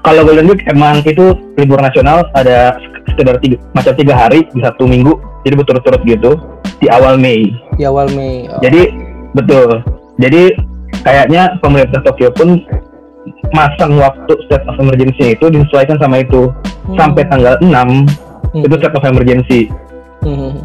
Kalau 0.05 0.25
Golden 0.25 0.49
Week 0.49 0.65
emang 0.69 1.05
itu 1.05 1.37
libur 1.57 1.81
nasional 1.81 2.29
ada 2.33 2.77
sekitar 3.13 3.41
tiga, 3.41 3.57
macam 3.73 3.93
tiga 3.97 4.15
hari 4.17 4.45
di 4.53 4.61
satu 4.65 4.85
minggu, 4.89 5.17
jadi 5.45 5.55
berturut-turut 5.57 6.01
gitu 6.05 6.37
di 6.81 6.87
awal 6.89 7.17
Mei. 7.21 7.53
Di 7.77 7.85
awal 7.85 8.09
Mei. 8.13 8.49
Oh. 8.49 8.61
Jadi 8.65 9.08
Betul. 9.37 9.83
Jadi 10.19 10.55
kayaknya 11.05 11.57
pemerintah 11.61 12.01
Tokyo 12.03 12.33
pun 12.35 12.63
masang 13.53 13.97
waktu 14.01 14.33
state 14.49 14.65
of 14.67 14.77
emergency 14.81 15.37
itu 15.37 15.47
disesuaikan 15.53 16.01
sama 16.01 16.25
itu 16.25 16.49
hmm. 16.89 16.97
sampai 16.97 17.23
tanggal 17.29 17.55
6 17.61 17.69
hmm. 17.69 18.65
itu 18.65 18.75
state 18.81 18.97
of 18.97 19.05
emergency. 19.05 19.61
Hmm. 20.25 20.59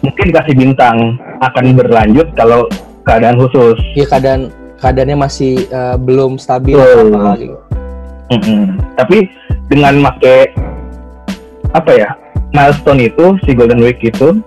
Mungkin 0.00 0.32
kasih 0.32 0.54
bintang 0.56 1.20
akan 1.44 1.76
berlanjut 1.76 2.32
kalau 2.36 2.64
keadaan 3.04 3.36
khusus. 3.36 3.76
Ya 3.96 4.08
keadaan 4.08 4.52
keadaannya 4.80 5.16
masih 5.20 5.68
uh, 5.72 5.96
belum 6.00 6.40
stabil 6.40 6.76
apa 6.80 7.36
lagi. 7.36 7.52
Mm 8.30 8.40
-hmm. 8.40 8.62
Tapi 8.94 9.26
dengan 9.68 9.98
make 10.00 10.54
apa 11.74 11.90
ya 11.92 12.10
milestone 12.54 13.10
itu 13.10 13.36
si 13.44 13.54
Golden 13.54 13.82
Week 13.82 13.98
itu 14.02 14.38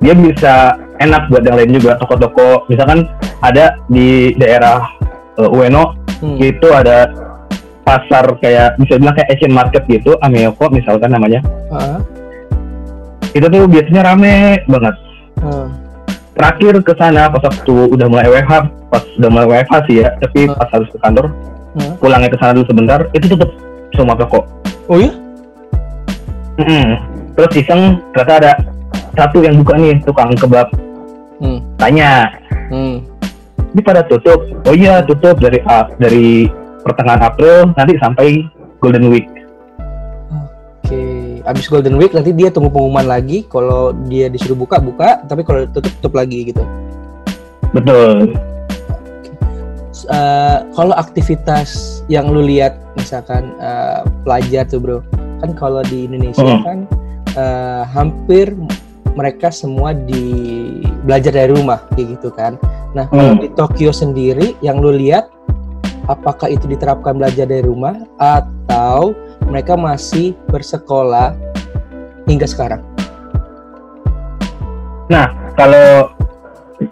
dia 0.00 0.14
bisa 0.16 0.74
enak 1.00 1.32
buat 1.32 1.42
yang 1.42 1.56
lain 1.56 1.72
juga 1.80 1.96
toko-toko 1.96 2.68
misalkan 2.68 3.08
ada 3.40 3.80
di 3.88 4.36
daerah 4.36 4.84
uh, 5.40 5.48
Ueno 5.48 5.96
hmm. 6.20 6.36
itu 6.38 6.68
ada 6.70 7.08
pasar 7.82 8.36
kayak 8.38 8.76
bisa 8.76 9.00
bilang 9.00 9.16
kayak 9.16 9.32
Asian 9.32 9.56
Market 9.56 9.82
gitu 9.88 10.14
Ameoko 10.20 10.68
misalkan 10.68 11.10
namanya 11.10 11.40
uh. 11.72 11.98
itu 13.32 13.46
tuh 13.48 13.64
biasanya 13.66 14.12
rame 14.12 14.60
banget 14.68 14.94
uh. 15.40 15.66
terakhir 16.36 16.84
ke 16.84 16.92
sana 17.00 17.32
pas 17.32 17.42
waktu 17.42 17.74
udah 17.96 18.06
mulai 18.06 18.28
WFH 18.28 18.54
pas 18.92 19.02
udah 19.16 19.30
mulai 19.32 19.46
WFH 19.48 19.74
sih 19.88 20.04
ya 20.04 20.12
tapi 20.20 20.46
uh. 20.46 20.54
pas 20.54 20.68
harus 20.76 20.88
ke 20.92 20.98
kantor 21.00 21.32
uh. 21.80 21.92
pulangnya 21.96 22.28
ke 22.28 22.38
sana 22.38 22.52
dulu 22.52 22.68
sebentar 22.68 23.00
itu 23.16 23.24
tutup 23.32 23.50
semua 23.96 24.14
toko 24.14 24.44
oh 24.92 25.00
ya 25.00 25.10
mm 26.60 26.64
-hmm. 26.68 26.86
terus 27.34 27.52
iseng 27.56 28.04
ternyata 28.12 28.34
ada 28.36 28.52
satu 29.16 29.42
yang 29.42 29.58
buka 29.58 29.74
nih 29.80 29.98
tukang 30.04 30.30
kebab 30.36 30.68
hmm. 31.40 31.58
tanya. 31.80 32.30
Hmm. 32.70 33.02
ini 33.70 33.80
pada 33.82 34.02
tutup. 34.06 34.46
Oh 34.66 34.74
iya 34.74 35.02
tutup 35.02 35.38
dari 35.38 35.62
uh, 35.62 35.86
dari 35.98 36.50
pertengahan 36.82 37.22
April 37.22 37.70
nanti 37.74 37.94
sampai 37.98 38.46
Golden 38.82 39.10
Week. 39.12 39.26
Oke. 40.84 41.02
Abis 41.46 41.70
Golden 41.70 41.94
Week 42.00 42.10
nanti 42.10 42.34
dia 42.34 42.50
tunggu 42.50 42.72
pengumuman 42.72 43.06
lagi. 43.06 43.46
Kalau 43.46 43.94
dia 44.10 44.26
disuruh 44.26 44.58
buka 44.58 44.82
buka. 44.82 45.22
Tapi 45.22 45.46
kalau 45.46 45.66
tutup 45.70 45.92
tutup 46.00 46.14
lagi 46.18 46.50
gitu. 46.50 46.62
Betul. 47.70 48.34
Uh, 50.10 50.66
kalau 50.74 50.96
aktivitas 50.98 52.02
yang 52.10 52.26
lu 52.26 52.42
lihat 52.42 52.74
misalkan 52.98 53.54
uh, 53.62 54.02
pelajar 54.26 54.66
tuh 54.66 54.82
bro. 54.82 54.98
Kan 55.38 55.54
kalau 55.54 55.86
di 55.86 56.10
Indonesia 56.10 56.42
hmm. 56.42 56.64
kan 56.66 56.78
uh, 57.38 57.82
hampir 57.86 58.50
mereka 59.14 59.50
semua 59.50 59.94
di 59.94 60.78
belajar 61.02 61.34
dari 61.34 61.50
rumah 61.54 61.82
kayak 61.94 62.18
gitu 62.18 62.28
kan. 62.34 62.54
Nah, 62.94 63.06
hmm. 63.10 63.14
kalau 63.14 63.34
di 63.38 63.48
Tokyo 63.54 63.90
sendiri 63.90 64.54
yang 64.62 64.78
lu 64.82 64.94
lihat 64.94 65.30
apakah 66.10 66.50
itu 66.50 66.66
diterapkan 66.66 67.18
belajar 67.18 67.46
dari 67.46 67.62
rumah 67.62 67.94
atau 68.18 69.14
mereka 69.46 69.78
masih 69.78 70.34
bersekolah 70.50 71.34
hingga 72.26 72.46
sekarang? 72.46 72.82
Nah, 75.10 75.34
kalau 75.58 76.14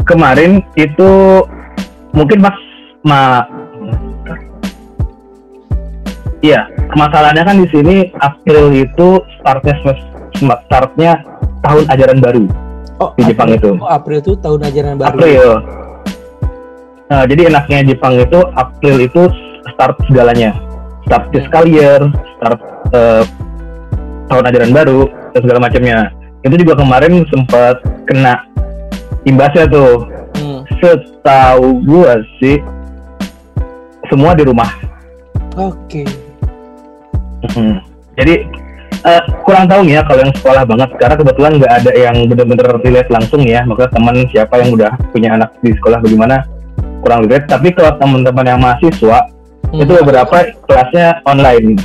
kemarin 0.06 0.62
itu 0.74 1.42
mungkin 2.10 2.42
Mas 2.42 2.58
ma 3.06 3.46
Iya, 6.38 6.70
masalahnya 6.94 7.42
kan 7.42 7.58
di 7.58 7.66
sini 7.66 8.14
April 8.22 8.70
itu 8.70 9.18
startnya 9.42 9.74
startnya 10.38 11.18
tahun 11.62 11.84
ajaran 11.90 12.18
baru 12.22 12.44
oh, 12.98 13.10
di 13.16 13.22
Jepang 13.30 13.50
itu. 13.54 13.70
Oh, 13.78 13.88
April 13.88 14.18
itu 14.20 14.32
tahun 14.38 14.60
ajaran 14.68 14.94
baru. 14.98 15.08
April. 15.14 15.46
Nah, 17.08 17.24
jadi 17.24 17.42
enaknya 17.48 17.78
Jepang 17.88 18.14
itu 18.20 18.38
April 18.52 18.96
itu 19.00 19.22
start 19.72 19.96
segalanya. 20.10 20.52
Start 21.08 21.24
hmm. 21.30 21.32
fiscal 21.32 21.64
year, 21.64 22.00
start 22.36 22.60
uh, 22.92 23.24
tahun 24.28 24.44
ajaran 24.52 24.70
baru 24.74 25.00
dan 25.32 25.40
segala 25.40 25.58
macamnya. 25.62 25.98
Itu 26.44 26.54
juga 26.60 26.78
kemarin 26.78 27.24
sempat 27.32 27.80
kena 28.04 28.44
imbasnya 29.24 29.64
tuh. 29.70 30.04
Hmm. 30.38 30.60
Setahu 30.78 31.82
gua 31.82 32.20
sih 32.38 32.60
semua 34.12 34.36
di 34.36 34.44
rumah. 34.44 34.68
Oke. 35.56 36.04
Okay. 36.04 36.06
Hmm. 37.56 37.80
Jadi 38.18 38.46
uh, 39.04 39.22
kurang 39.46 39.66
tahu 39.70 39.86
nih 39.86 40.00
ya 40.00 40.02
kalau 40.06 40.20
yang 40.24 40.34
sekolah 40.34 40.62
banget. 40.66 40.90
Karena 40.98 41.14
kebetulan 41.18 41.52
nggak 41.60 41.72
ada 41.82 41.92
yang 41.94 42.16
benar-benar 42.26 42.66
dilihat 42.82 43.08
langsung 43.10 43.42
ya. 43.44 43.60
Maka 43.66 43.90
teman 43.90 44.26
siapa 44.30 44.54
yang 44.62 44.74
udah 44.74 44.92
punya 45.10 45.34
anak 45.34 45.50
di 45.62 45.74
sekolah 45.76 45.98
bagaimana 46.02 46.46
kurang 46.98 47.30
lihat 47.30 47.46
tapi 47.46 47.70
kalau 47.72 47.94
teman-teman 47.96 48.44
yang 48.44 48.60
mahasiswa 48.60 49.18
hmm. 49.70 49.82
itu 49.82 49.92
beberapa 50.02 50.36
kelasnya 50.66 51.22
online. 51.26 51.78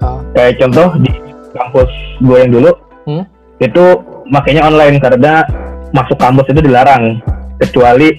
Oh. 0.00 0.16
kayak 0.32 0.56
contoh 0.56 0.96
di 0.96 1.12
kampus 1.52 1.92
gue 2.24 2.36
yang 2.40 2.56
dulu 2.56 2.72
hmm? 3.04 3.24
itu 3.60 3.84
makanya 4.30 4.66
online. 4.66 4.96
Karena 4.98 5.44
masuk 5.94 6.16
kampus 6.18 6.46
itu 6.50 6.60
dilarang. 6.62 7.20
Kecuali 7.60 8.16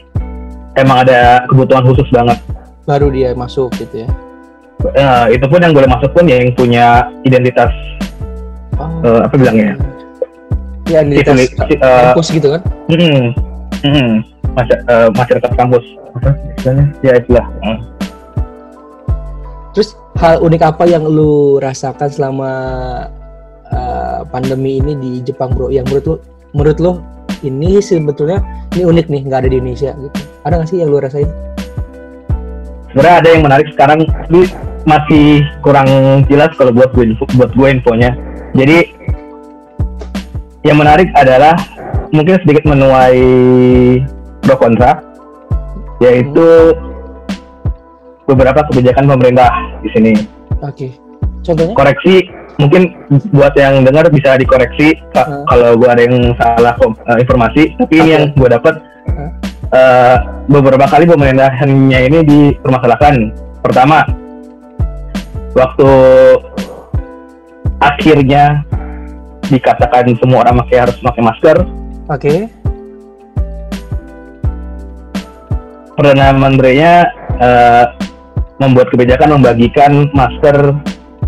emang 0.77 1.03
ada 1.07 1.43
kebutuhan 1.49 1.83
khusus 1.87 2.07
banget. 2.13 2.37
Baru 2.85 3.09
dia 3.09 3.33
masuk 3.33 3.73
gitu 3.77 4.05
ya? 4.05 4.09
Uh, 4.81 5.29
itu 5.29 5.45
pun 5.45 5.61
yang 5.61 5.77
boleh 5.77 5.85
masuk 5.85 6.09
pun 6.09 6.25
yang 6.25 6.41
punya 6.57 7.05
identitas 7.21 7.69
oh. 8.79 8.89
uh, 9.07 9.19
apa 9.25 9.35
bilangnya? 9.35 9.75
Ya 10.87 11.01
identitas 11.07 11.47
uh, 11.79 12.11
kampus 12.11 12.27
gitu 12.35 12.47
kan? 12.51 12.61
Hmm, 12.91 13.31
hmm, 13.83 14.11
Masy 14.55 14.73
uh, 14.91 15.07
masyarakat 15.15 15.51
kampus. 15.55 15.85
Apa 16.19 16.29
istilahnya? 16.59 16.85
Ya 17.01 17.11
itulah. 17.17 17.47
Hmm. 17.63 17.79
terus 19.71 19.95
hal 20.19 20.43
unik 20.43 20.67
apa 20.67 20.83
yang 20.83 21.07
lu 21.07 21.55
rasakan 21.63 22.11
selama 22.11 22.51
uh, 23.71 24.27
pandemi 24.27 24.83
ini 24.83 24.99
di 24.99 25.11
Jepang 25.23 25.55
bro? 25.55 25.71
Yang 25.71 25.85
menurut 25.87 26.05
lu 26.05 26.15
menurut 26.51 26.77
lu 26.83 26.91
ini 27.41 27.79
sebetulnya 27.79 28.43
ini 28.75 28.83
unik 28.83 29.07
nih 29.07 29.21
nggak 29.31 29.39
ada 29.47 29.49
di 29.49 29.57
Indonesia 29.63 29.95
gitu. 29.95 30.17
Ada 30.43 30.53
nggak 30.59 30.69
sih 30.69 30.77
yang 30.83 30.91
lu 30.91 30.99
rasain? 30.99 31.29
Sebenarnya 32.91 33.15
ada 33.23 33.29
yang 33.31 33.41
menarik 33.47 33.67
sekarang 33.71 33.99
tapi 34.03 34.51
masih 34.83 35.45
kurang 35.61 35.87
jelas 36.25 36.49
kalau 36.57 36.73
buat 36.73 36.89
gue 36.93 37.13
buat 37.37 37.51
gue 37.53 37.67
infonya 37.69 38.17
jadi 38.51 38.91
yang 40.61 40.77
menarik 40.77 41.09
adalah 41.17 41.57
mungkin 42.13 42.37
sedikit 42.43 42.67
menuai 42.69 43.23
pro 44.43 44.55
kontra, 44.59 45.01
yaitu 46.03 46.75
beberapa 48.27 48.61
kebijakan 48.69 49.09
pemerintah 49.09 49.51
di 49.81 49.89
sini. 49.95 50.13
Oke. 50.61 50.87
Okay. 50.87 50.91
Contohnya? 51.41 51.73
Koreksi 51.73 52.15
mungkin 52.61 52.93
buat 53.33 53.57
yang 53.57 53.81
dengar 53.81 54.05
bisa 54.13 54.37
dikoreksi 54.37 54.93
uh. 55.17 55.41
kalau 55.49 55.73
gua 55.73 55.97
ada 55.97 56.05
yang 56.05 56.37
salah 56.37 56.77
uh, 56.77 57.17
informasi, 57.17 57.73
tapi 57.81 57.97
okay. 57.97 58.01
ini 58.05 58.09
yang 58.13 58.25
gua 58.37 58.49
dapat 58.53 58.77
uh. 59.09 59.29
uh, 59.73 60.17
beberapa 60.45 60.85
kali 60.85 61.09
pemerintahannya 61.09 61.99
ini 62.11 62.19
dipermasalahkan. 62.21 63.33
Pertama, 63.65 64.05
waktu 65.51 65.91
akhirnya 67.81 68.63
dikatakan 69.51 70.15
semua 70.21 70.47
orang 70.47 70.63
pakai 70.63 70.77
harus 70.87 70.97
pakai 71.03 71.21
masker. 71.25 71.57
Oke. 72.07 72.17
Okay. 72.17 72.39
Perdana 75.91 76.33
Menterinya 76.33 76.93
uh, 77.37 77.85
membuat 78.57 78.89
kebijakan 78.89 79.37
membagikan 79.37 79.91
masker 80.15 80.73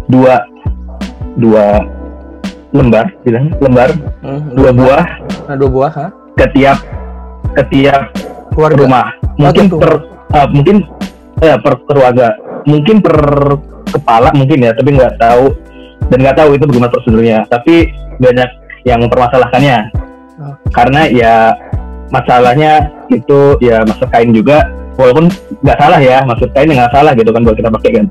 dua 0.08 0.46
dua 1.38 1.84
lembar, 2.74 3.13
bilang 3.22 3.53
lembar, 3.62 3.94
hmm, 4.25 4.58
dua 4.58 4.70
buah, 4.74 5.06
nah, 5.46 5.56
dua 5.58 5.70
buah, 5.70 5.94
ha? 5.94 6.08
Ketiap 6.42 6.77
ketiap 7.53 8.10
keluarga. 8.53 8.77
rumah. 8.82 9.08
Mungkin 9.38 9.65
oh, 9.70 9.77
per 9.77 9.94
uh, 10.34 10.48
mungkin 10.50 10.75
ya 11.38 11.62
per 11.62 11.74
keluarga, 11.86 12.34
mungkin 12.65 12.98
per 13.01 13.18
kepala 13.94 14.30
mungkin 14.34 14.66
ya, 14.66 14.72
tapi 14.74 14.98
nggak 14.98 15.22
tahu. 15.22 15.54
Dan 16.12 16.18
nggak 16.20 16.38
tahu 16.38 16.50
itu 16.58 16.66
bagaimana 16.68 16.92
prosedurnya. 16.92 17.40
Tapi 17.48 17.90
banyak 18.20 18.50
yang 18.84 19.00
mempermasalahkannya. 19.06 19.78
Karena 20.74 21.02
ya 21.08 21.36
masalahnya 22.12 22.92
itu 23.10 23.58
ya 23.64 23.82
masker 23.88 24.10
kain 24.12 24.34
juga 24.36 24.68
walaupun 24.98 25.30
nggak 25.66 25.78
salah 25.82 26.00
ya 26.02 26.22
maksud 26.22 26.50
kain 26.54 26.70
nggak 26.70 26.94
salah 26.94 27.14
gitu 27.18 27.30
kan 27.34 27.42
buat 27.42 27.58
kita 27.58 27.70
pakai 27.72 27.92
kan. 28.02 28.06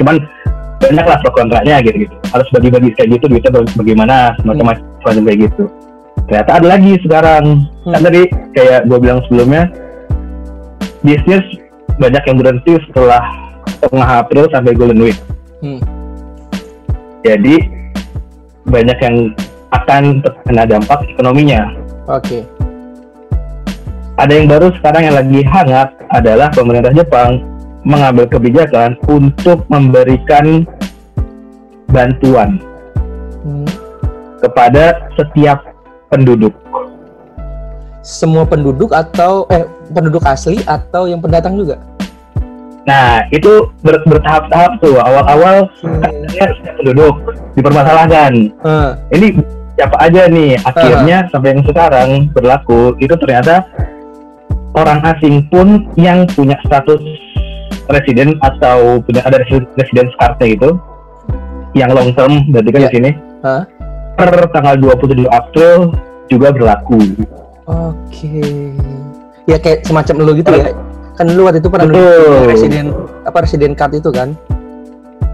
Cuman 0.00 0.16
banyak 0.76 1.06
lah 1.08 1.18
pro 1.24 1.30
kontranya 1.32 1.80
gitu 1.82 2.06
gitu. 2.06 2.14
Harus 2.30 2.48
bagi-bagi 2.52 2.92
kayak 2.94 3.08
gitu 3.18 3.24
duitnya 3.32 3.50
bagaimana 3.74 4.16
semacam 4.40 4.76
hmm. 4.76 4.76
macam 5.02 5.22
kayak 5.24 5.40
gitu. 5.50 5.64
Ternyata 6.26 6.50
ada 6.58 6.66
lagi 6.66 6.92
sekarang. 7.02 7.44
Hmm. 7.84 7.92
kan 7.96 8.02
tadi 8.02 8.22
kayak 8.54 8.80
gue 8.88 8.98
bilang 9.00 9.20
sebelumnya 9.26 9.62
bisnis 11.04 11.44
banyak 11.96 12.22
yang 12.28 12.36
berhenti 12.40 12.72
setelah 12.88 13.22
tengah 13.86 14.08
April 14.24 14.46
sampai 14.50 14.72
Golden 14.74 15.00
Week 15.02 15.18
hmm. 15.62 15.80
jadi 17.22 17.56
banyak 18.66 18.98
yang 18.98 19.16
akan 19.74 20.22
terkena 20.22 20.62
dampak 20.66 20.98
ekonominya 21.10 21.70
oke 22.06 22.22
okay. 22.22 22.42
ada 24.18 24.32
yang 24.32 24.46
baru 24.50 24.70
sekarang 24.80 25.02
yang 25.10 25.16
lagi 25.16 25.40
hangat 25.46 25.88
adalah 26.10 26.48
pemerintah 26.54 26.94
Jepang 26.94 27.42
mengambil 27.86 28.26
kebijakan 28.26 28.98
untuk 29.06 29.62
memberikan 29.70 30.66
bantuan 31.86 32.58
hmm. 33.46 33.70
kepada 34.42 35.06
setiap 35.14 35.62
penduduk. 36.10 36.50
Semua 38.02 38.42
penduduk 38.42 38.90
atau 38.90 39.46
eh 39.54 39.66
penduduk 39.94 40.22
asli 40.26 40.58
atau 40.66 41.06
yang 41.06 41.22
pendatang 41.22 41.54
juga? 41.54 41.78
Nah 42.86 43.26
itu 43.34 43.70
ber, 43.82 44.00
bertahap-tahap 44.06 44.78
tuh. 44.78 44.96
Awal-awal 45.02 45.66
hmm. 45.82 46.02
setiap 46.30 46.50
penduduk 46.78 47.14
dipermasalahkan. 47.58 48.32
Hmm. 48.62 48.90
Ini 49.10 49.26
siapa 49.74 49.96
aja 49.98 50.30
nih? 50.30 50.54
Akhirnya 50.62 51.26
hmm. 51.26 51.30
sampai 51.34 51.48
yang 51.52 51.62
sekarang 51.66 52.08
berlaku 52.30 52.94
itu 53.02 53.14
ternyata 53.18 53.66
orang 54.78 55.02
asing 55.02 55.42
pun 55.50 55.90
yang 55.98 56.24
punya 56.30 56.54
status 56.62 57.02
residen 57.90 58.38
atau 58.42 59.02
punya 59.02 59.22
ada 59.26 59.42
residen 59.78 60.06
cardnya 60.18 60.48
itu 60.58 60.70
yang 61.76 61.92
long 61.94 62.10
term 62.16 62.50
berarti 62.50 62.70
kan 62.72 62.80
yeah. 62.82 62.90
di 62.90 62.94
sini 62.98 63.10
huh? 63.44 63.62
per 64.16 64.32
tanggal 64.50 64.74
27 64.80 65.28
April 65.28 65.92
juga 66.26 66.48
berlaku. 66.50 66.98
Oke. 67.66 67.94
Okay. 68.10 68.74
Ya 69.46 69.56
kayak 69.62 69.86
semacam 69.86 70.14
lu 70.26 70.32
gitu 70.42 70.50
ya. 70.50 70.74
Kan 71.16 71.32
lu 71.32 71.48
waktu 71.48 71.64
itu 71.64 71.68
pernah 71.72 71.88
residen 72.44 72.92
apa 73.24 73.42
residen 73.44 73.72
card 73.72 73.96
itu 73.96 74.12
kan? 74.12 74.36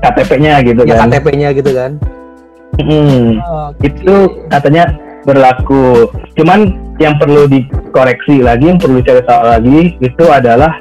KTP-nya 0.03 0.62
gitu 0.67 0.83
ya, 0.87 0.99
kan. 0.99 1.11
KTP-nya 1.11 1.49
gitu 1.55 1.71
kan. 1.75 1.91
Hmm. 2.79 3.39
Okay. 3.77 3.91
Itu 3.91 4.47
katanya 4.51 4.95
berlaku. 5.26 6.11
Cuman 6.39 6.75
yang 6.99 7.19
perlu 7.19 7.47
dikoreksi 7.50 8.43
lagi, 8.43 8.71
yang 8.71 8.78
perlu 8.78 9.02
dicari 9.02 9.23
tahu 9.26 9.43
lagi 9.43 9.78
itu 9.99 10.25
adalah 10.30 10.78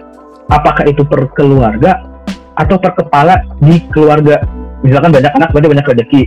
apakah 0.49 0.85
itu 0.85 1.01
per 1.05 1.29
keluarga 1.33 2.01
atau 2.59 2.75
per 2.77 2.93
kepala 2.93 3.41
di 3.63 3.79
keluarga 3.89 4.43
misalkan 4.83 5.13
banyak 5.13 5.31
anak 5.33 5.49
berarti 5.55 5.69
banyak 5.71 5.87
rezeki 5.87 6.21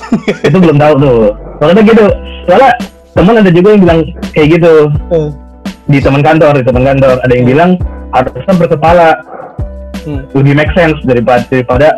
itu 0.48 0.56
belum 0.56 0.78
tahu 0.80 0.92
tuh 0.98 1.20
soalnya 1.60 1.82
gitu 1.84 2.04
soalnya 2.48 2.70
teman 3.12 3.40
ada 3.40 3.50
juga 3.52 3.68
yang 3.76 3.82
bilang 3.84 4.00
kayak 4.32 4.48
gitu 4.56 4.72
hmm. 5.12 5.30
di 5.88 5.98
teman 6.00 6.22
kantor 6.24 6.52
di 6.60 6.64
teman 6.64 6.84
kantor 6.84 7.16
ada 7.20 7.32
yang 7.32 7.46
bilang 7.46 7.70
harusnya 8.16 8.54
per 8.56 8.68
kepala 8.72 9.08
hmm. 10.06 10.22
lebih 10.32 10.52
make 10.56 10.72
sense 10.72 10.98
daripada 11.04 11.44
daripada 11.52 11.88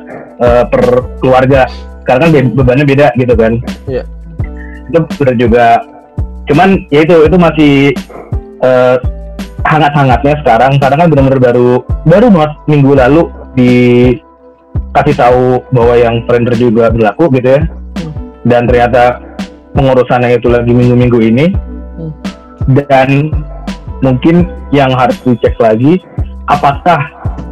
uh, 0.42 0.64
per 0.66 0.82
keluarga 1.22 1.62
karena 2.08 2.24
kan 2.32 2.46
bebannya 2.56 2.84
beda 2.88 3.06
gitu 3.20 3.34
kan 3.36 3.52
yeah. 3.84 4.04
itu 4.88 4.98
benar 5.20 5.34
juga 5.36 5.66
cuman 6.48 6.88
ya 6.88 7.04
itu 7.04 7.16
itu 7.28 7.36
masih 7.36 7.74
uh, 8.64 8.96
hangat-hangatnya 9.68 10.34
sekarang 10.40 10.72
karena 10.80 10.96
kan 10.96 11.08
benar-benar 11.12 11.40
baru 11.52 11.70
baru 12.08 12.26
banget 12.32 12.52
minggu 12.64 12.92
lalu 12.96 13.22
dikasih 13.52 15.16
tahu 15.18 15.60
bahwa 15.74 15.94
yang 16.00 16.24
surrender 16.24 16.56
juga 16.56 16.88
berlaku 16.88 17.28
gitu 17.36 17.60
ya 17.60 17.62
hmm. 17.68 18.12
dan 18.48 18.64
ternyata 18.64 19.20
pengurusannya 19.76 20.40
itu 20.40 20.48
lagi 20.48 20.72
minggu-minggu 20.72 21.18
ini 21.20 21.46
hmm. 21.52 22.12
dan 22.88 23.28
mungkin 24.04 24.46
yang 24.70 24.92
harus 24.94 25.18
dicek 25.26 25.58
lagi 25.58 26.02
apakah 26.46 27.00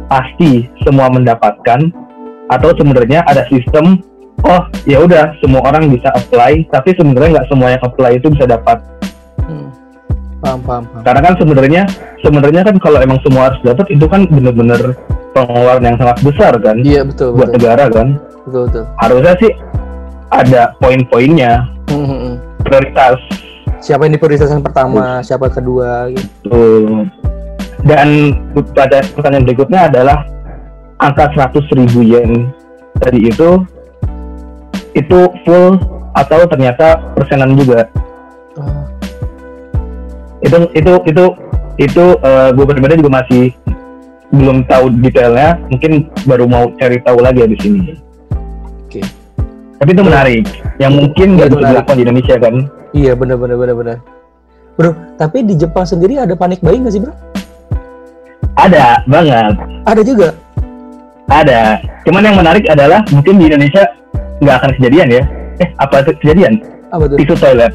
pasti 0.07 0.67
semua 0.87 1.11
mendapatkan 1.11 1.91
atau 2.47 2.69
sebenarnya 2.79 3.27
ada 3.27 3.43
sistem 3.51 3.99
oh 4.47 4.61
ya 4.87 5.03
udah 5.03 5.35
semua 5.43 5.65
orang 5.67 5.91
bisa 5.91 6.07
apply 6.15 6.63
tapi 6.71 6.95
sebenarnya 6.95 7.41
nggak 7.41 7.49
semua 7.51 7.75
yang 7.75 7.83
apply 7.83 8.11
itu 8.15 8.31
bisa 8.31 8.47
dapat 8.47 8.79
paham, 10.41 10.59
paham, 10.63 10.83
paham. 10.87 11.03
Karena 11.03 11.21
kan 11.21 11.33
sebenarnya 11.39 11.81
sebenarnya 12.21 12.61
kan 12.63 12.75
kalau 12.79 12.99
emang 13.01 13.19
semua 13.25 13.51
harus 13.51 13.59
dapat 13.65 13.85
itu 13.91 14.05
kan 14.07 14.21
bener-bener 14.29 14.95
pengeluaran 15.33 15.83
yang 15.83 15.97
sangat 15.99 16.17
besar 16.23 16.53
kan. 16.61 16.77
Iya 16.81 17.01
betul. 17.05 17.35
Buat 17.35 17.49
betul. 17.51 17.55
negara 17.59 17.85
kan. 17.91 18.07
Betul 18.47 18.61
betul. 18.69 18.83
Harusnya 19.01 19.33
sih 19.41 19.51
ada 20.31 20.61
poin-poinnya. 20.79 21.51
Hmm, 21.91 22.05
hmm, 22.05 22.19
hmm. 22.19 22.35
Prioritas. 22.65 23.19
Siapa 23.87 24.03
yang 24.03 24.19
diprioritaskan 24.19 24.59
pertama, 24.59 25.23
Terus. 25.23 25.31
siapa 25.31 25.47
kedua 25.47 26.11
gitu. 26.11 26.59
Dan 27.87 28.35
pada 28.75 28.99
pertanyaan 29.15 29.47
berikutnya 29.47 29.87
adalah 29.87 30.27
angka 30.99 31.31
100 31.55 31.71
ribu 31.71 32.03
yen 32.03 32.51
tadi 32.99 33.31
itu 33.31 33.63
itu 34.91 35.19
full 35.47 35.79
atau 36.19 36.43
ternyata 36.51 36.99
persenan 37.15 37.55
juga. 37.55 37.87
Oh 38.59 38.87
itu 40.45 40.57
itu 40.77 40.93
itu 41.09 41.23
itu 41.77 42.03
uh, 42.21 42.49
gue 42.53 42.65
pribadi 42.65 43.01
juga 43.01 43.21
masih 43.23 43.53
belum 44.33 44.67
tahu 44.67 44.91
detailnya 45.01 45.55
mungkin 45.71 46.11
baru 46.27 46.45
mau 46.45 46.69
cari 46.77 46.99
tahu 47.01 47.23
lagi 47.23 47.41
ya 47.41 47.47
di 47.47 47.57
sini 47.63 47.79
oke 47.95 48.91
okay. 48.91 49.03
tapi 49.79 49.89
itu 49.95 50.03
menarik 50.03 50.43
yang 50.77 50.93
mungkin 50.93 51.39
nggak 51.39 51.49
bisa 51.53 51.63
dilakukan 51.73 51.95
di 51.95 52.03
Indonesia 52.03 52.35
kan 52.37 52.55
iya 52.93 53.15
benar 53.15 53.39
benar 53.39 53.57
benar 53.59 53.75
benar 53.75 53.97
bro 54.77 54.93
tapi 55.17 55.41
di 55.41 55.57
Jepang 55.57 55.83
sendiri 55.83 56.21
ada 56.21 56.37
panik 56.37 56.61
buying 56.61 56.85
nggak 56.85 56.93
sih 56.93 57.01
bro? 57.01 57.15
Ada 58.57 59.05
banget. 59.05 59.53
Ada 59.85 60.01
juga? 60.01 60.29
Ada. 61.29 61.77
Cuman 62.09 62.25
yang 62.25 62.37
menarik 62.41 62.65
adalah 62.65 63.05
mungkin 63.13 63.37
di 63.37 63.45
Indonesia 63.53 63.85
nggak 64.41 64.55
akan 64.57 64.71
kejadian 64.81 65.07
ya. 65.13 65.23
Eh 65.61 65.69
apa 65.77 66.01
itu 66.01 66.11
kejadian? 66.25 66.53
Apa 66.89 67.05
tuh? 67.05 67.17
Tisu 67.21 67.35
toilet. 67.37 67.73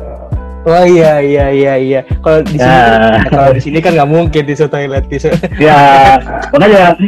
Oh 0.63 0.87
iya 0.87 1.19
iya 1.23 1.47
iya 1.51 1.75
iya. 1.79 2.01
Kalau 2.23 2.43
di 2.43 2.59
sini 2.59 2.67
ya. 2.67 3.19
kalau 3.35 3.51
di 3.55 3.63
sini 3.63 3.79
kan 3.79 3.95
nggak 3.95 4.11
mungkin 4.11 4.43
tisu 4.43 4.67
toilet 4.67 5.07
tisu. 5.07 5.31
Ya 5.59 6.19
makanya 6.51 6.99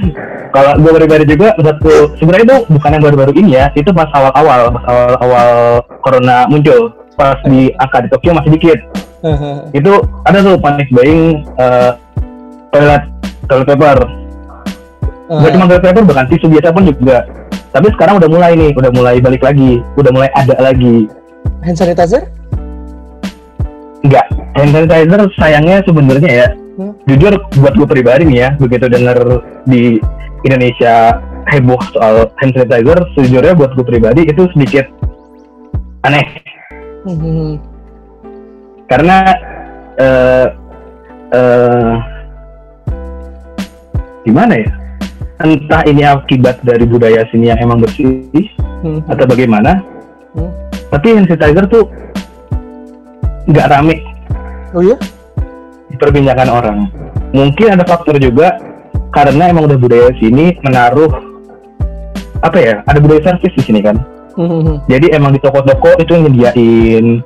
kalau 0.55 0.79
gue 0.79 0.93
pribadi 0.95 1.25
juga 1.27 1.51
satu 1.59 2.15
sebenarnya 2.23 2.47
itu 2.47 2.59
bukan 2.71 2.91
yang 2.95 3.03
baru-baru 3.03 3.33
ini 3.35 3.51
ya. 3.59 3.67
Itu 3.75 3.91
pas 3.91 4.07
awal-awal 4.15 4.71
pas 4.71 4.85
awal-awal 4.87 5.51
corona 5.99 6.47
muncul 6.47 6.95
pas 7.15 7.39
di 7.47 7.71
angka 7.79 8.05
di 8.05 8.09
Tokyo 8.11 8.33
masih 8.35 8.51
dikit. 8.55 8.79
itu 9.79 9.93
ada 10.29 10.39
tuh 10.45 10.57
panic 10.61 10.89
buying 10.93 11.49
uh, 11.57 11.97
toilet 12.75 13.03
toilet 13.49 13.67
paper. 13.73 13.99
Uh. 15.31 15.41
Gak 15.41 15.51
cuma 15.57 15.65
toilet 15.71 15.85
paper 15.85 16.03
bahkan 16.05 16.27
tisu 16.29 16.47
biasa 16.51 16.69
pun 16.75 16.85
juga. 16.89 17.25
Tapi 17.75 17.91
sekarang 17.99 18.23
udah 18.23 18.31
mulai 18.31 18.55
nih, 18.55 18.71
udah 18.79 18.91
mulai 18.95 19.19
balik 19.19 19.43
lagi, 19.43 19.83
udah 19.99 20.11
mulai 20.15 20.31
ada 20.39 20.55
lagi. 20.63 21.11
Hand 21.67 21.75
sanitizer? 21.75 22.23
Enggak, 24.07 24.31
hand 24.55 24.71
sanitizer 24.71 25.21
sayangnya 25.35 25.83
sebenarnya 25.83 26.31
ya, 26.31 26.47
hmm? 26.79 26.93
jujur 27.11 27.35
buat 27.59 27.75
gue 27.75 27.89
pribadi 27.91 28.31
nih 28.31 28.39
ya, 28.47 28.49
begitu 28.63 28.87
denger 28.87 29.43
di 29.67 29.99
Indonesia 30.47 31.19
heboh 31.51 31.83
soal 31.91 32.31
hand 32.39 32.55
sanitizer, 32.55 32.95
sejujurnya 33.19 33.59
buat 33.59 33.75
gue 33.75 33.83
pribadi 33.83 34.23
itu 34.23 34.47
sedikit 34.55 34.87
aneh. 36.07 36.23
Hmm. 37.05 37.61
Karena 38.89 39.17
uh, 40.01 40.47
uh, 41.33 41.95
gimana 44.25 44.57
ya? 44.57 44.71
Entah 45.45 45.83
ini 45.85 46.03
akibat 46.05 46.65
dari 46.65 46.89
budaya 46.89 47.29
sini 47.29 47.53
yang 47.53 47.61
emang 47.61 47.85
bersih 47.85 48.25
hmm. 48.33 49.05
atau 49.13 49.25
bagaimana. 49.29 49.85
Hmm 50.33 50.65
tapi 50.95 51.11
hand 51.11 51.27
sanitizer 51.27 51.67
tuh 51.67 51.91
nggak 53.51 53.67
rame 53.67 53.99
oh 54.79 54.83
iya 54.87 54.95
diperbincangkan 55.91 56.49
orang 56.55 56.87
mungkin 57.35 57.75
ada 57.75 57.83
faktor 57.83 58.23
juga 58.23 58.55
karena 59.11 59.51
emang 59.51 59.67
udah 59.67 59.79
budaya 59.79 60.15
sini 60.23 60.55
menaruh 60.63 61.11
apa 62.47 62.59
ya 62.63 62.75
ada 62.87 63.03
budaya 63.03 63.27
servis 63.27 63.59
di 63.59 63.63
sini 63.67 63.81
kan 63.83 63.99
Hmm. 64.35 64.83
jadi 64.91 65.15
emang 65.15 65.39
di 65.39 65.41
toko-toko 65.41 65.95
itu 66.03 66.11
nyediain 66.19 67.23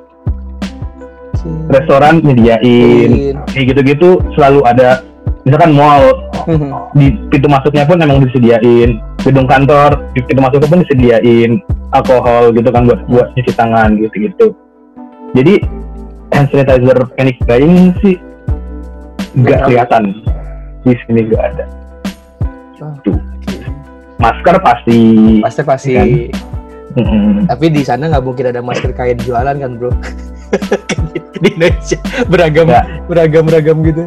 restoran 1.69 2.21
nyediain 2.21 3.33
kayak 3.49 3.65
gitu-gitu 3.73 4.21
selalu 4.35 4.61
ada 4.67 5.01
misalkan 5.47 5.73
mall. 5.75 6.05
Hmm. 6.47 6.71
di 6.95 7.13
pintu 7.29 7.45
masuknya 7.51 7.85
pun 7.85 7.99
emang 7.99 8.25
disediain. 8.25 8.97
Gedung 9.21 9.45
kantor 9.45 10.07
di 10.15 10.23
pintu 10.23 10.39
masuknya 10.41 10.71
pun 10.71 10.81
disediain 10.81 11.61
alkohol 11.93 12.55
gitu 12.55 12.69
kan 12.73 12.87
buat 12.89 13.01
buat 13.05 13.27
cuci 13.37 13.53
tangan 13.53 13.99
gitu-gitu. 13.99 14.55
Jadi 15.35 15.61
hand 16.33 16.47
sanitizer 16.49 16.97
panic 17.13 17.37
buying 17.45 17.93
sih 18.01 18.17
nggak 19.37 19.67
kelihatan. 19.67 20.03
di 20.87 20.95
sini 21.05 21.27
nggak 21.27 21.43
ada. 21.43 21.65
Tuh. 23.03 23.19
masker 24.15 24.55
pasti. 24.63 24.99
Masker 25.43 25.65
pasti. 25.67 25.93
Kan? 25.93 26.07
Tapi 27.45 27.65
di 27.69 27.81
sana 27.81 28.07
nggak 28.07 28.23
mungkin 28.23 28.45
ada 28.47 28.59
masker 28.59 28.91
kain 28.91 29.17
jualan 29.17 29.53
kan 29.53 29.71
bro? 29.75 29.89
di 31.35 31.49
Indonesia 31.51 31.97
beragam 32.25 32.65
Nggak. 32.67 32.85
beragam 33.05 33.43
beragam 33.43 33.77
gitu. 33.81 34.03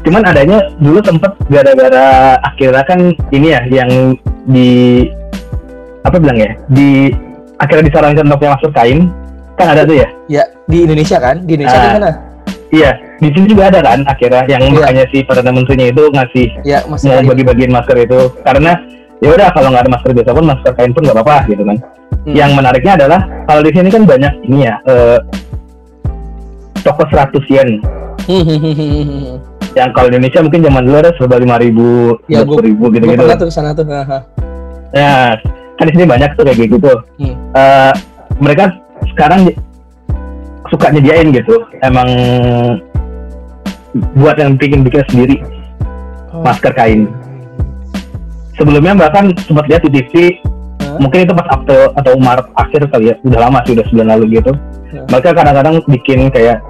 cuman 0.00 0.24
adanya 0.24 0.58
dulu 0.80 0.96
sempet 0.98 1.28
gara-gara 1.46 2.06
akhirnya 2.42 2.80
kan 2.82 2.98
ini 3.30 3.52
ya 3.52 3.60
yang 3.68 4.16
di 4.46 5.04
apa 6.00 6.16
bilang 6.16 6.40
ya 6.40 6.50
di 6.66 7.12
akhirnya 7.58 7.84
disarankan 7.84 8.24
untuk 8.24 8.40
yang 8.40 8.56
masker 8.56 8.72
kain 8.72 8.98
kan 9.54 9.68
ada 9.70 9.84
tuh 9.84 10.00
ya 10.00 10.08
Ya 10.26 10.42
di 10.64 10.88
Indonesia 10.88 11.20
kan? 11.20 11.44
Di 11.44 11.52
Indonesia 11.52 11.76
Ah. 11.76 11.84
di 11.84 11.90
mana? 11.94 12.10
iya 12.70 12.90
di 13.18 13.28
sini 13.28 13.44
juga 13.44 13.68
ada 13.68 13.84
kan 13.84 14.00
akhirnya 14.08 14.42
yang 14.48 14.62
Iya. 14.64 14.72
makanya 14.72 15.04
si 15.12 15.18
perdana 15.20 15.52
menterinya 15.52 15.86
itu 15.86 16.02
ngasih 16.08 16.46
Ya 16.64 16.78
mau 16.86 16.96
kain. 16.96 17.28
bagi-bagiin 17.28 17.68
masker 17.70 17.96
itu 18.00 18.20
karena 18.40 18.72
ya 19.20 19.28
udah 19.30 19.48
kalau 19.50 19.68
nggak 19.68 19.84
ada 19.84 19.92
masker 19.92 20.10
biasa 20.12 20.30
pun 20.30 20.44
masker 20.46 20.72
kain 20.74 20.92
pun 20.92 21.02
nggak 21.02 21.16
apa-apa 21.16 21.36
gitu 21.46 21.64
kan 21.64 21.78
Hmm. 22.20 22.36
yang 22.36 22.52
menariknya 22.52 23.00
adalah 23.00 23.20
kalau 23.46 23.62
di 23.62 23.72
sini 23.72 23.88
kan 23.88 24.04
banyak 24.04 24.28
ini 24.44 24.58
ya 24.62 24.76
eh, 24.84 25.18
toko 26.78 27.04
100 27.06 27.32
yen 27.48 27.80
Hmm, 28.20 29.40
yang 29.72 29.90
kalau 29.90 30.06
di 30.06 30.14
Indonesia 30.14 30.40
mungkin 30.40 30.60
zaman 30.60 30.82
dulu 30.84 30.96
ada 30.98 31.10
serba 31.16 31.36
lima 31.36 31.56
ribu, 31.56 32.14
Ya, 32.28 32.44
gua- 32.44 32.60
ribu 32.60 32.86
Gue 32.86 33.00
gitu-gitu. 33.00 33.24
pernah 33.24 33.34
tuh 33.34 33.48
ke 33.48 33.50
sana 33.50 33.70
tuh. 33.72 33.84
Ya, 34.92 35.34
kan 35.74 35.84
di 35.84 35.92
sini 35.92 36.04
banyak 36.04 36.30
tuh 36.36 36.44
kayak 36.44 36.68
gitu. 36.68 36.92
Hmm. 37.16 37.34
Eh, 37.56 37.92
mereka 38.38 38.64
sekarang 39.08 39.50
suka 40.68 40.92
nyediain 40.92 41.32
gitu. 41.32 41.58
Emang 41.80 42.06
buat 44.14 44.36
yang 44.36 44.54
bikin 44.54 44.84
bikin 44.84 45.02
sendiri 45.08 45.36
Oh. 46.30 46.44
masker 46.44 46.70
kain. 46.70 47.08
Sebelumnya 48.60 48.92
bahkan 48.92 49.32
sempat 49.40 49.64
lihat 49.72 49.88
di 49.88 50.04
TV, 50.04 50.12
Hah? 50.84 51.00
mungkin 51.00 51.24
itu 51.24 51.32
pas 51.32 51.48
April 51.48 51.96
atau 51.96 52.12
Maret 52.20 52.46
akhir 52.60 52.80
kali 52.92 53.08
ya, 53.08 53.14
udah 53.24 53.38
lama 53.48 53.58
sih 53.64 53.72
udah 53.72 53.84
sebulan 53.88 54.08
lalu 54.12 54.24
gitu. 54.36 54.52
Ya. 54.92 55.00
Mereka 55.08 55.28
kadang-kadang 55.32 55.74
bikin 55.88 56.28
kayak 56.28 56.60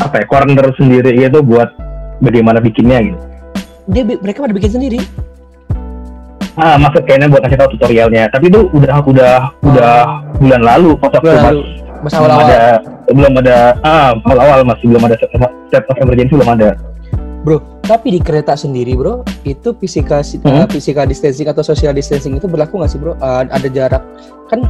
apa 0.00 0.14
ya, 0.20 0.24
corner 0.24 0.72
sendiri 0.80 1.12
gitu 1.20 1.44
buat 1.44 1.68
bagaimana 2.24 2.64
bikinnya 2.64 3.12
gitu. 3.12 3.18
Dia 3.92 4.02
mereka 4.08 4.48
pada 4.48 4.56
bikin 4.56 4.72
sendiri. 4.72 5.04
Ah, 6.56 6.80
maksud 6.80 7.04
kayaknya 7.04 7.28
buat 7.28 7.44
kasih 7.44 7.58
tahu 7.60 7.68
tutorialnya. 7.76 8.32
Tapi 8.32 8.48
itu 8.48 8.64
udah 8.72 9.04
udah 9.04 9.34
udah 9.68 9.94
bulan 10.40 10.62
lalu 10.64 10.96
pas 10.96 11.12
waktu. 11.12 11.60
Mas 12.00 12.12
ada 12.16 12.80
belum 13.12 13.32
ada 13.40 13.76
ah 13.84 14.16
awal-awal 14.28 14.64
masih 14.64 14.92
belum 14.92 15.08
ada 15.08 15.16
set, 15.20 15.28
set 15.68 15.84
of 15.84 15.96
emergency 16.00 16.36
belum 16.36 16.52
ada. 16.56 16.76
Bro, 17.44 17.60
tapi 17.84 18.16
di 18.16 18.20
kereta 18.20 18.56
sendiri 18.56 18.96
bro, 18.96 19.22
itu 19.44 19.76
physical 19.76 20.24
Hmm? 20.24 20.64
uh, 20.64 20.66
physical 20.66 21.04
distancing 21.04 21.46
atau 21.46 21.60
social 21.60 21.92
distancing 21.92 22.34
itu 22.34 22.48
berlaku 22.48 22.80
nggak 22.80 22.90
sih 22.90 22.98
bro? 22.98 23.14
Uh, 23.20 23.44
ada 23.48 23.68
jarak 23.68 24.02
kan? 24.48 24.64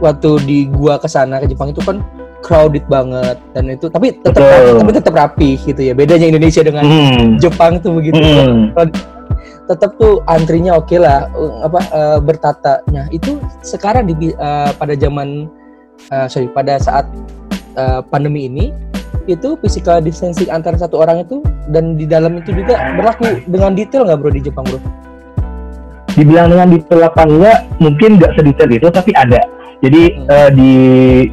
Waktu 0.00 0.30
di 0.48 0.58
gua 0.68 0.96
ke 0.96 1.08
sana 1.08 1.40
ke 1.40 1.48
Jepang 1.48 1.72
itu 1.72 1.84
kan 1.84 2.00
crowded 2.40 2.84
banget 2.88 3.36
dan 3.52 3.68
itu 3.68 3.92
tapi 3.92 4.16
tetap 4.16 4.40
rapi, 4.40 4.70
tapi 4.80 4.92
tetap 4.96 5.14
rapi 5.14 5.50
gitu 5.60 5.80
ya. 5.80 5.92
Bedanya 5.92 6.26
Indonesia 6.32 6.64
dengan 6.64 6.84
Hmm. 6.88 7.36
Jepang 7.36 7.80
tuh 7.84 8.00
begitu. 8.00 8.16
Hmm. 8.16 8.72
Tetap 9.68 9.94
tuh 10.00 10.24
antrinya 10.26 10.80
oke 10.80 10.96
lah, 10.98 11.28
uh, 11.36 11.68
apa 11.68 11.80
uh, 11.92 12.18
bertata. 12.18 12.80
Nah 12.88 13.06
itu 13.12 13.38
sekarang 13.60 14.08
di 14.08 14.32
uh, 14.40 14.72
pada 14.74 14.96
zaman 14.96 15.46
uh, 16.10 16.26
sorry 16.26 16.48
pada 16.50 16.80
saat 16.80 17.04
uh, 17.76 18.00
pandemi 18.08 18.48
ini 18.48 18.72
itu 19.30 19.54
physical 19.58 19.98
distancing 19.98 20.50
antara 20.50 20.74
satu 20.74 20.98
orang 20.98 21.22
itu 21.22 21.38
dan 21.68 21.94
di 21.94 22.04
dalam 22.04 22.36
itu 22.36 22.50
juga 22.50 22.94
berlaku 22.94 23.40
dengan 23.46 23.72
detail 23.72 24.02
nggak 24.04 24.18
bro 24.18 24.30
di 24.30 24.42
Jepang 24.42 24.66
bro? 24.66 24.80
Dibilang 26.10 26.50
dengan 26.50 26.68
detail 26.68 27.06
apa 27.06 27.22
enggak, 27.22 27.58
mungkin 27.78 28.18
nggak 28.18 28.34
sedetail 28.34 28.70
itu 28.70 28.88
tapi 28.90 29.10
ada. 29.14 29.40
Jadi 29.80 30.02
Hmm. 30.12 30.26
eh, 30.28 30.50
di 30.52 30.72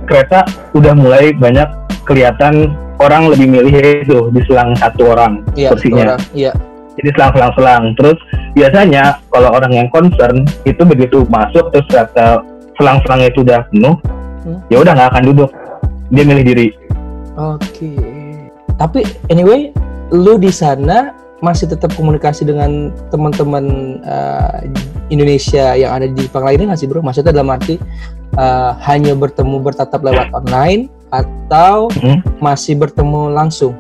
kereta 0.06 0.46
udah 0.72 0.94
mulai 0.96 1.34
banyak 1.34 1.68
kelihatan 2.08 2.72
orang 2.98 3.28
lebih 3.28 3.48
milih 3.52 3.74
itu 4.02 4.20
di 4.32 4.42
selang 4.48 4.72
satu 4.74 5.12
orang 5.12 5.44
Iya, 5.54 5.70
kursinya. 5.70 6.16
Iya. 6.34 6.54
jadi 6.98 7.14
selang-selang-selang 7.14 7.94
terus 7.94 8.18
biasanya 8.58 9.22
kalau 9.30 9.54
orang 9.54 9.70
yang 9.70 9.86
concern 9.94 10.42
itu 10.66 10.82
begitu 10.82 11.30
masuk 11.30 11.70
terus 11.70 11.86
ternyata 11.94 12.42
selang-selangnya 12.74 13.30
itu 13.30 13.46
udah 13.46 13.60
penuh 13.70 13.96
Hmm. 14.42 14.58
ya 14.74 14.82
udah 14.82 14.98
nggak 14.98 15.10
akan 15.14 15.24
duduk 15.30 15.50
dia 16.10 16.24
milih 16.26 16.42
diri 16.48 16.68
Oke. 17.38 17.94
Tapi 18.78 19.06
anyway, 19.30 19.70
lu 20.10 20.42
di 20.42 20.50
sana 20.50 21.14
masih 21.38 21.70
tetap 21.70 21.94
komunikasi 21.94 22.50
dengan 22.50 22.90
teman-teman 23.14 23.98
uh, 24.02 24.66
Indonesia 25.14 25.78
yang 25.78 25.94
ada 25.94 26.10
di 26.10 26.26
Jepang 26.26 26.42
lainnya 26.50 26.74
nggak 26.74 26.82
sih 26.82 26.90
bro? 26.90 27.06
Maksudnya 27.06 27.30
dalam 27.30 27.54
arti 27.54 27.78
uh, 28.36 28.74
hanya 28.90 29.14
bertemu 29.14 29.62
bertatap 29.62 30.02
lewat 30.02 30.34
online 30.34 30.90
atau 31.14 31.88
Hmm. 32.04 32.20
masih 32.44 32.76
bertemu 32.76 33.32
langsung 33.32 33.72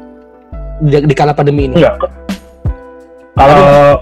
di, 0.79 1.03
di 1.03 1.11
kala 1.11 1.35
pandemi 1.35 1.67
ini? 1.67 1.75
enggak 1.75 1.99
kalau 3.35 3.99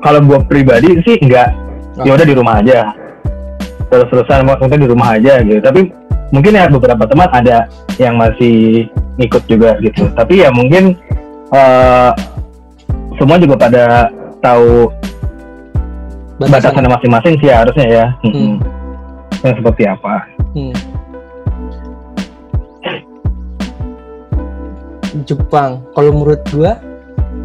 kalau 0.00 0.18
gua 0.24 0.40
pribadi 0.48 0.96
sih 1.04 1.20
enggak 1.20 1.52
ya 2.00 2.16
udah 2.16 2.26
di 2.26 2.34
rumah 2.34 2.64
aja 2.64 2.96
terus 3.92 4.08
terusan 4.08 4.48
maksudnya 4.48 4.78
di 4.80 4.88
rumah 4.88 5.20
aja 5.20 5.44
gitu 5.44 5.60
tapi 5.60 5.92
mungkin 6.30 6.56
ya 6.56 6.66
beberapa 6.68 7.04
teman 7.04 7.28
ada 7.30 7.66
yang 7.96 8.16
masih 8.16 8.88
ngikut 9.16 9.42
juga 9.46 9.76
gitu 9.78 10.08
tapi 10.14 10.42
ya 10.42 10.48
mungkin 10.50 10.96
eh, 11.50 12.10
semua 13.14 13.36
juga 13.38 13.54
pada 13.56 13.84
tahu 14.40 14.90
Batasan. 16.34 16.50
batasannya 16.74 16.90
masing-masing 16.90 17.34
sih 17.38 17.46
harusnya 17.46 17.86
ya. 17.86 18.06
Hmm. 18.26 18.34
Hmm. 18.34 18.54
Yang 19.46 19.54
seperti 19.62 19.82
apa? 19.86 20.14
Hmm. 20.50 20.74
Jepang, 25.24 25.78
kalau 25.94 26.10
menurut 26.10 26.42
gua, 26.50 26.74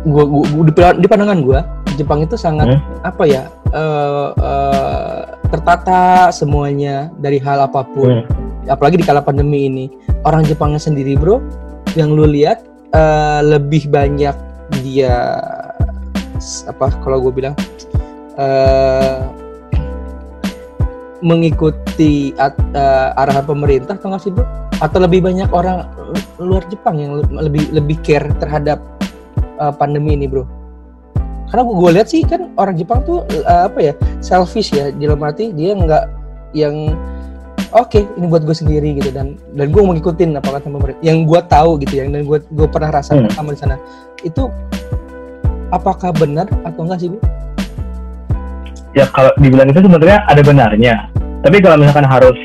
gua, 0.03 0.23
gua, 0.25 0.43
gua- 0.49 0.65
di, 0.65 0.73
di 0.73 1.07
pandangan 1.07 1.39
gua, 1.45 1.59
Jepang 1.95 2.25
itu 2.25 2.33
sangat 2.33 2.73
Hmm. 2.73 2.81
apa 3.05 3.23
ya 3.29 3.43
eh, 3.69 4.29
eh, 4.33 5.21
tertata 5.53 6.33
semuanya 6.33 7.13
dari 7.21 7.37
hal 7.37 7.61
apa 7.61 7.85
pun. 7.85 8.25
Hmm. 8.25 8.48
Apalagi 8.69 9.01
di 9.01 9.05
kala 9.05 9.25
pandemi 9.25 9.65
ini, 9.65 9.85
orang 10.23 10.45
Jepangnya 10.45 10.77
sendiri 10.77 11.17
bro, 11.17 11.41
yang 11.97 12.13
lu 12.13 12.29
lihat 12.29 12.61
eh, 12.93 13.41
lebih 13.41 13.89
banyak 13.89 14.35
dia 14.85 15.15
apa 16.69 16.93
kalau 17.03 17.19
gue 17.19 17.33
bilang 17.35 17.55
eh, 18.37 19.25
mengikuti 21.19 22.31
at- 22.39 22.55
eh, 22.71 23.19
arahan 23.19 23.43
pemerintah 23.43 23.97
atau 23.97 24.13
nggak 24.13 24.23
sih 24.23 24.31
bro? 24.31 24.45
Atau 24.79 25.03
lebih 25.03 25.25
banyak 25.25 25.51
orang 25.51 25.83
lu- 25.97 26.53
luar 26.53 26.63
Jepang 26.71 26.95
yang 26.95 27.19
le- 27.19 27.43
lebih 27.49 27.67
lebih 27.75 27.97
care 28.05 28.29
terhadap 28.39 28.79
eh, 29.59 29.73
pandemi 29.75 30.15
ini 30.15 30.29
bro? 30.29 30.47
Karena 31.49 31.65
gue 31.65 31.91
lihat 31.97 32.07
sih 32.07 32.21
kan 32.23 32.53
orang 32.61 32.77
Jepang 32.77 33.01
tuh 33.03 33.25
eh, 33.33 33.65
apa 33.65 33.79
ya 33.81 33.93
selfish 34.21 34.71
ya 34.71 34.93
dalam 34.93 35.19
arti 35.25 35.51
dia 35.51 35.73
nggak 35.75 36.05
yang 36.53 36.93
oke 37.73 37.99
ini 38.01 38.25
buat 38.25 38.41
gue 38.45 38.55
sendiri 38.55 38.97
gitu 38.97 39.13
dan 39.13 39.37
dan 39.53 39.67
gue 39.69 39.81
mau 39.81 39.93
ngikutin 39.93 40.37
apa 40.37 40.57
kata 40.57 40.67
pemerintah 40.69 41.01
yang 41.05 41.25
gue 41.25 41.41
tahu 41.45 41.77
gitu 41.85 42.01
yang 42.01 42.09
dan 42.13 42.25
gue 42.25 42.41
gue 42.41 42.67
pernah 42.69 42.89
rasakan 42.97 43.29
Hmm. 43.29 43.35
sama 43.35 43.53
di 43.53 43.59
sana 43.61 43.75
itu 44.25 44.49
apakah 45.69 46.09
benar 46.17 46.49
atau 46.65 46.81
enggak 46.85 46.99
sih 47.05 47.09
bu? 47.13 47.17
Ya 48.97 49.05
kalau 49.13 49.29
dibilang 49.37 49.69
itu 49.69 49.85
sebenarnya 49.85 50.25
ada 50.25 50.41
benarnya. 50.41 51.13
Tapi 51.45 51.61
kalau 51.61 51.77
misalkan 51.77 52.09
harus 52.09 52.35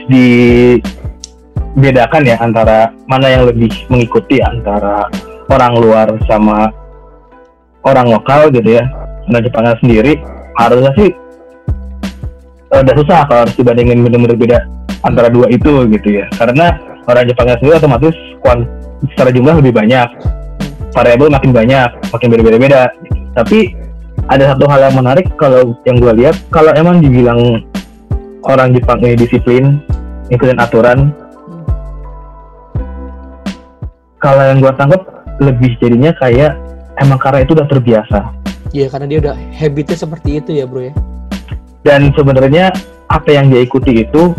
dibedakan 1.73 2.23
ya 2.29 2.37
antara 2.39 2.93
mana 3.09 3.33
yang 3.33 3.49
lebih 3.49 3.73
mengikuti 3.89 4.45
antara 4.45 5.09
orang 5.49 5.73
luar 5.81 6.13
sama 6.29 6.69
orang 7.83 8.13
lokal 8.13 8.53
gitu 8.53 8.77
ya, 8.79 8.85
orang 9.29 9.43
Jepangnya 9.43 9.75
sendiri 9.81 10.21
harusnya 10.55 10.93
sih 10.95 11.11
udah 12.75 12.95
susah 12.99 13.27
kalau 13.27 13.41
harus 13.47 13.55
dibandingin 13.59 14.03
bener-bener 14.03 14.39
beda 14.39 14.59
antara 15.05 15.29
dua 15.29 15.47
itu 15.53 15.85
gitu 15.93 16.09
ya. 16.09 16.27
Karena 16.35 16.75
orang 17.05 17.29
Jepangnya 17.29 17.57
sendiri 17.61 17.77
otomatis 17.79 18.15
kuant 18.41 18.65
secara 19.13 19.31
jumlah 19.31 19.55
lebih 19.61 19.73
banyak 19.77 20.09
variabel 20.95 21.29
makin 21.29 21.51
banyak 21.51 21.91
makin 22.15 22.29
berbeda-beda 22.31 22.89
tapi 23.35 23.75
ada 24.31 24.55
satu 24.55 24.65
hal 24.71 24.89
yang 24.89 24.97
menarik 24.97 25.27
kalau 25.37 25.75
yang 25.85 25.99
gue 25.99 26.13
lihat 26.25 26.39
kalau 26.49 26.71
emang 26.73 27.03
dibilang 27.03 27.61
orang 28.47 28.73
Jepang 28.73 29.03
ini 29.03 29.19
disiplin 29.19 29.83
ngikutin 30.31 30.63
aturan 30.63 31.11
kalau 34.23 34.41
yang 34.41 34.63
gue 34.63 34.73
tangkap 34.79 35.03
lebih 35.43 35.77
jadinya 35.83 36.15
kayak 36.17 36.57
emang 37.03 37.19
karena 37.21 37.43
itu 37.45 37.53
udah 37.53 37.69
terbiasa. 37.69 38.21
Iya 38.73 38.89
karena 38.89 39.07
dia 39.11 39.19
udah 39.21 39.35
habitnya 39.61 39.97
seperti 39.99 40.41
itu 40.41 40.51
ya 40.57 40.65
bro 40.65 40.81
ya. 40.81 40.95
dan 41.85 42.09
sebenarnya 42.17 42.73
apa 43.13 43.29
yang 43.29 43.53
dia 43.53 43.61
ikuti 43.61 44.09
itu 44.09 44.33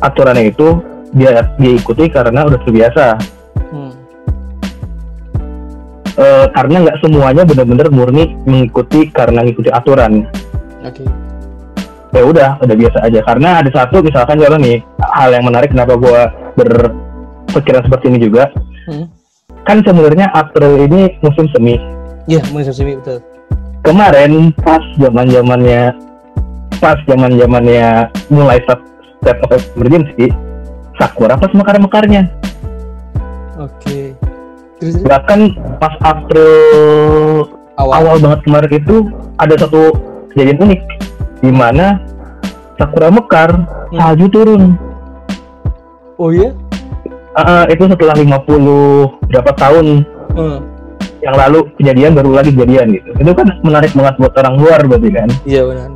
aturannya 0.00 0.48
itu 0.48 0.78
dia 1.10 1.40
dia 1.56 1.72
ikuti 1.74 2.06
karena 2.06 2.44
udah 2.44 2.58
terbiasa 2.62 3.06
Hmm. 3.68 3.92
Eh, 6.14 6.46
karena 6.50 6.82
nggak 6.82 6.98
semuanya 6.98 7.42
benar-benar 7.44 7.88
murni 7.88 8.34
mengikuti 8.42 9.06
karena 9.08 9.38
mengikuti 9.40 9.68
aturan 9.68 10.26
Oke. 10.82 11.06
ya 12.10 12.22
udah 12.24 12.50
udah 12.58 12.74
biasa 12.74 12.98
aja 13.02 13.20
karena 13.22 13.62
ada 13.62 13.70
satu 13.70 14.02
misalkan 14.02 14.34
contoh 14.36 14.58
nih 14.58 14.82
hal 15.14 15.30
yang 15.30 15.44
menarik 15.44 15.70
kenapa 15.70 15.94
gua 15.94 16.26
berpikiran 16.54 17.86
seperti 17.86 18.04
ini 18.08 18.18
juga 18.20 18.50
Hmm. 18.88 19.06
kan 19.62 19.78
sebenarnya 19.78 20.32
April 20.32 20.80
ini 20.82 21.12
musim 21.20 21.46
semi 21.52 21.76
Iya 22.24 22.40
musim 22.50 22.72
semi 22.72 22.96
betul. 22.96 23.20
kemarin 23.80 24.50
pas 24.58 24.80
zaman 24.96 25.28
zamannya 25.28 25.92
pas 26.76 26.98
zaman 27.04 27.36
zamannya 27.36 28.10
mulai 28.26 28.58
state 28.60 28.82
state 29.18 29.42
of 29.44 29.62
emergency 29.74 30.26
sakura 30.96 31.34
pas 31.34 31.52
mekar 31.52 31.76
mekarnya 31.78 32.26
Oke. 33.58 34.14
Terus, 34.78 35.02
bahkan 35.02 35.50
pas 35.76 35.90
April 36.00 37.50
awal. 37.74 37.94
awal 37.98 38.16
banget 38.20 38.40
kemarin 38.42 38.72
itu 38.72 38.96
ada 39.34 39.54
satu 39.56 39.90
kejadian 40.30 40.62
unik 40.62 40.80
di 41.40 41.50
mana 41.50 41.98
sakura 42.74 43.10
mekar 43.10 43.50
salju 43.90 44.26
turun 44.28 44.78
Oh 46.14 46.30
iya? 46.30 46.50
Ah, 47.32 47.62
itu 47.66 47.86
setelah 47.86 48.14
50 48.14 48.46
berapa 49.26 49.50
tahun 49.52 50.02
Hmm. 50.28 50.62
yang 51.18 51.34
lalu 51.34 51.66
kejadian 51.74 52.14
baru 52.14 52.30
lagi 52.32 52.50
kejadian 52.52 52.94
gitu 52.94 53.10
itu 53.12 53.30
kan 53.32 53.48
menarik 53.60 53.90
banget 53.90 54.14
buat 54.16 54.34
orang 54.36 54.54
luar 54.54 54.80
berarti 54.84 55.10
kan 55.10 55.28
Iya 55.42 55.62
benar. 55.66 55.90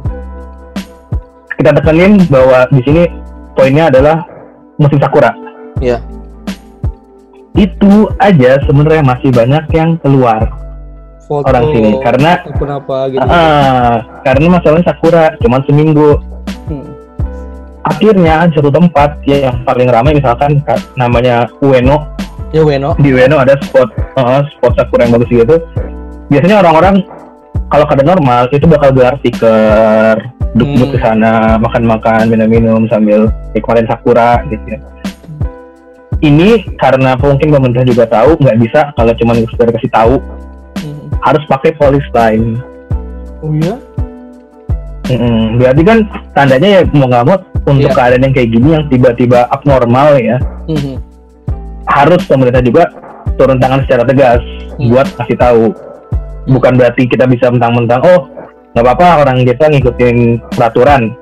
Kita 1.54 1.70
tekenin 1.72 2.20
bahwa 2.26 2.64
di 2.68 2.80
sini 2.82 3.02
poinnya 3.52 3.88
adalah 3.88 4.24
musim 4.76 4.96
sakura 4.96 5.30
Iya. 5.78 5.98
itu 7.52 7.92
aja 8.16 8.56
sebenarnya 8.62 9.04
masih 9.04 9.28
banyak 9.28 9.64
yang 9.70 10.00
keluar 10.00 10.48
Foto. 11.22 11.44
orang 11.44 11.64
sini 11.70 11.90
karena 12.00 12.30
ataupun 12.40 12.68
apa 12.72 12.96
gitu. 13.08 13.22
ah, 13.22 13.94
karena 14.22 14.46
masalahnya 14.50 14.86
sakura 14.86 15.24
cuma 15.38 15.60
seminggu 15.62 16.16
Hmm. 16.62 16.86
akhirnya 17.84 18.46
di 18.46 18.54
satu 18.54 18.70
tempat 18.70 19.18
ya 19.22 19.50
yang 19.50 19.60
paling 19.62 19.86
ramai 19.86 20.14
misalkan 20.14 20.62
ka- 20.62 20.80
namanya 20.94 21.44
Ueno 21.60 22.08
Ya 22.52 22.62
Weno. 22.62 22.92
di 22.96 23.10
Ueno 23.10 23.36
ada 23.36 23.56
spot 23.58 23.88
uh, 24.14 24.40
spot 24.52 24.72
sakura 24.74 25.04
yang 25.04 25.16
bagus 25.16 25.28
gitu 25.28 25.56
biasanya 26.28 26.60
orang-orang 26.60 27.02
kalau 27.72 27.88
keadaan 27.88 28.12
normal 28.12 28.52
itu 28.52 28.68
bakal 28.68 28.92
gelar 28.92 29.16
stiker 29.18 30.20
duduk-duduk 30.52 30.88
Hmm. 30.88 30.94
ke 30.94 30.98
sana 31.00 31.32
makan-makan 31.56 32.28
minum-minum 32.28 32.85
sambil 32.87 33.32
nikmatin 33.50 33.88
sakura 33.88 34.44
gitu 34.46 34.61
ya. 34.68 34.78
ini 36.20 36.48
karena 36.76 37.16
mungkin 37.16 37.48
pemerintah 37.48 37.82
juga 37.82 38.04
tahu 38.06 38.37
nggak 38.37 38.58
bisa 38.61 38.80
kalau 38.92 39.12
cuma 39.16 39.32
sekedar 39.35 39.72
kasih 39.72 39.90
tahu 39.90 40.14
Hmm. 40.78 41.08
harus 41.20 41.42
pakai 41.48 41.72
polystyrene 41.72 42.61
Oh 43.40 43.50
iya? 43.50 43.74
Mm-mm. 45.08 45.58
berarti 45.58 45.82
kan 45.82 45.98
tandanya 46.30 46.68
ya 46.68 46.80
mau 46.92 47.08
nggak 47.08 47.24
mau 47.26 47.37
untuk 47.64 47.88
Iya. 47.88 47.96
keadaan 47.96 48.22
yang 48.22 48.35
kayak 48.35 48.50
gini 48.50 48.68
yang 48.70 48.85
tiba-tiba 48.87 49.48
abnormal 49.48 50.14
ya 50.14 50.37
Hmm. 50.68 51.00
harus 51.88 52.22
pemerintah 52.22 52.61
juga 52.61 52.87
turun 53.35 53.56
tangan 53.56 53.82
secara 53.82 54.04
tegas 54.04 54.44
Hmm. 54.76 54.92
buat 54.92 55.08
kasih 55.16 55.37
tahu 55.37 55.64
bukan 56.46 56.74
berarti 56.74 57.07
kita 57.07 57.24
bisa 57.24 57.48
mentang-mentang 57.48 58.02
oh 58.02 58.26
nggak 58.72 58.85
apa-apa 58.85 59.22
orang 59.22 59.44
kita 59.44 59.68
ngikutin 59.68 60.16
peraturan 60.57 61.12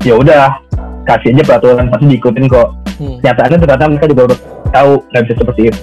ya 0.00 0.14
udah 0.14 0.56
kasih 1.04 1.34
aja 1.34 1.42
peraturan 1.44 1.88
pasti 1.88 2.06
diikutin 2.08 2.46
kok 2.46 2.68
Hmm. 2.98 3.14
nyataannya 3.22 3.62
ternyata 3.62 3.84
mereka 3.86 4.06
juga 4.10 4.22
udah 4.26 4.38
tahu 4.74 4.92
nggak 5.06 5.22
bisa 5.22 5.34
seperti 5.38 5.62
itu 5.70 5.82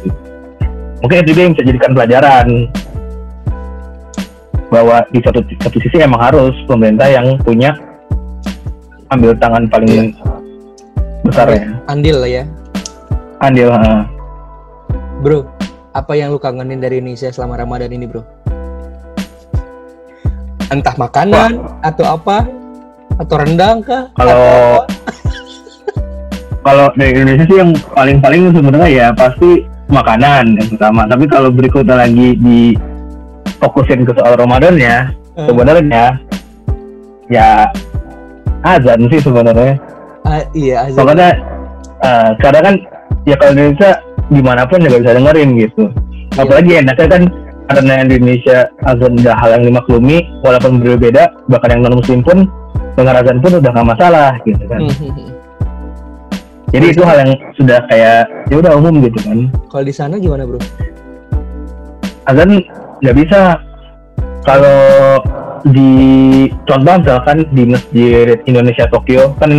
mungkin 1.00 1.16
itu 1.24 1.28
juga 1.32 1.40
yang 1.40 1.54
bisa 1.56 1.64
jadikan 1.64 1.92
pelajaran 1.96 2.48
bahwa 4.68 4.98
di 5.08 5.20
satu 5.24 5.40
satu 5.64 5.78
sisi 5.80 6.04
emang 6.04 6.20
harus 6.20 6.52
pemerintah 6.68 7.08
yang 7.08 7.40
punya 7.40 7.72
ambil 9.14 9.32
tangan 9.38 9.64
paling 9.72 10.12
besar 11.24 11.48
ya 11.48 11.64
Andil 11.88 12.20
lah 12.20 12.28
ya. 12.28 12.44
andil 13.40 13.70
ha. 13.72 14.04
Bro, 15.24 15.48
apa 15.92 16.14
yang 16.20 16.36
lu 16.36 16.40
kangenin 16.42 16.84
dari 16.84 17.00
Indonesia 17.00 17.32
selama 17.32 17.56
Ramadan 17.56 17.90
ini, 17.90 18.06
Bro? 18.06 18.28
Entah 20.68 20.96
makanan 20.96 21.52
atau 21.82 22.06
apa? 22.12 22.46
Atau 23.16 23.36
rendang 23.38 23.80
kah? 23.80 24.10
Kalau- 24.14 24.84
kalau 26.66 26.86
dari 26.94 27.14
Indonesia 27.14 27.46
sih 27.46 27.58
yang 27.58 27.72
paling-paling 27.92 28.50
sebenarnya 28.50 28.90
ya 28.90 29.08
pasti 29.12 29.62
makanan 29.86 30.58
yang 30.58 30.70
pertama 30.74 31.06
tapi 31.06 31.26
kalau 31.26 31.54
berikutnya 31.54 31.94
lagi 31.96 32.34
di 32.36 32.74
fokusin 33.56 34.02
ke 34.02 34.12
soal 34.14 34.34
Ramadan 34.34 34.74
ya 34.76 35.14
Eh, 35.36 35.46
sebenarnya 35.46 36.16
ya 37.28 37.68
azan 38.64 39.04
sih 39.12 39.20
sebenarnya 39.20 39.76
ah, 40.24 40.42
iya, 40.56 40.88
azan. 40.88 40.98
pokoknya 40.98 41.30
eh, 42.02 42.30
kadang 42.40 42.64
kan 42.64 42.76
ya 43.24 43.36
kalau 43.36 43.52
di 43.52 43.62
Indonesia 43.62 43.92
di 44.26 44.42
mana 44.42 44.64
pun 44.64 44.80
ya 44.80 44.88
nggak 44.88 45.04
bisa 45.04 45.14
dengerin 45.14 45.50
gitu 45.60 45.84
Iya. 46.34 46.42
apalagi 46.42 46.72
enaknya 46.82 47.08
kan 47.08 47.22
karena 47.66 48.06
di 48.06 48.14
Indonesia 48.22 48.70
azan 48.86 49.18
udah 49.18 49.36
hal 49.42 49.50
yang 49.58 49.64
dimaklumi 49.74 50.18
walaupun 50.46 50.82
berbeda 50.82 51.34
bahkan 51.50 51.78
yang 51.78 51.82
non 51.86 51.98
muslim 51.98 52.22
pun 52.22 52.46
dengar 52.94 53.18
azan 53.20 53.42
pun 53.42 53.58
udah 53.58 53.72
nggak 53.74 53.90
masalah 53.98 54.32
gitu 54.46 54.64
kan. 54.70 54.82
Jadi 56.74 56.86
itu 56.92 57.02
hal 57.08 57.18
yang 57.24 57.32
sudah 57.56 57.80
kayak 57.88 58.28
ya 58.52 58.56
udah 58.60 58.72
umum 58.76 59.00
gitu 59.06 59.18
kan. 59.24 59.48
Kalau 59.72 59.84
di 59.86 59.94
sana 59.96 60.20
gimana, 60.20 60.44
Bro? 60.44 60.60
azan 62.26 62.62
nggak 63.02 63.16
bisa. 63.18 63.62
Kalau 64.46 64.78
di 65.66 65.90
contoh 66.70 67.02
misalkan 67.02 67.38
di 67.50 67.64
masjid 67.66 68.38
Indonesia 68.46 68.86
Tokyo 68.94 69.34
kan 69.42 69.58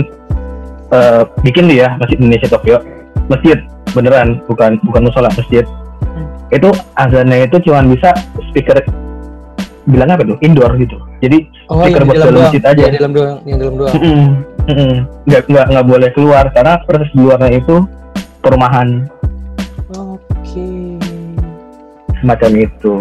eh, 0.94 1.22
bikin 1.42 1.66
dia 1.66 1.98
masjid 1.98 2.18
Indonesia 2.22 2.48
Tokyo. 2.50 2.78
Masjid 3.26 3.58
beneran 3.90 4.38
bukan 4.46 4.78
bukan 4.86 5.10
musola 5.10 5.32
masjid 5.34 5.66
itu 6.48 6.68
azannya 6.94 7.46
itu 7.46 7.56
cuma 7.62 7.82
bisa 7.84 8.10
speaker 8.50 8.78
bilang 9.86 10.10
apa 10.10 10.22
tuh 10.22 10.38
indoor 10.42 10.74
gitu 10.76 10.98
jadi 11.18 11.46
Oh, 11.66 11.82
Speaker 11.82 12.06
buat 12.06 12.14
dalam 12.22 12.34
masjid 12.46 12.62
aja. 12.62 12.78
Yang 12.78 12.92
di 12.94 12.98
dalam 13.02 13.12
doang, 13.12 13.36
yang 13.42 13.58
dalam 13.58 13.74
doang. 13.74 13.94
mm-mm, 13.98 14.26
mm-mm. 14.70 14.94
nggak 15.26 15.42
nggak 15.50 15.66
nggak 15.66 15.86
boleh 15.86 16.10
keluar 16.14 16.44
karena 16.54 16.78
proses 16.86 17.10
di 17.10 17.18
luarnya 17.18 17.58
itu 17.58 17.76
perumahan 18.38 18.88
Oke. 19.90 20.66
semacam 22.16 22.50
itu 22.54 22.94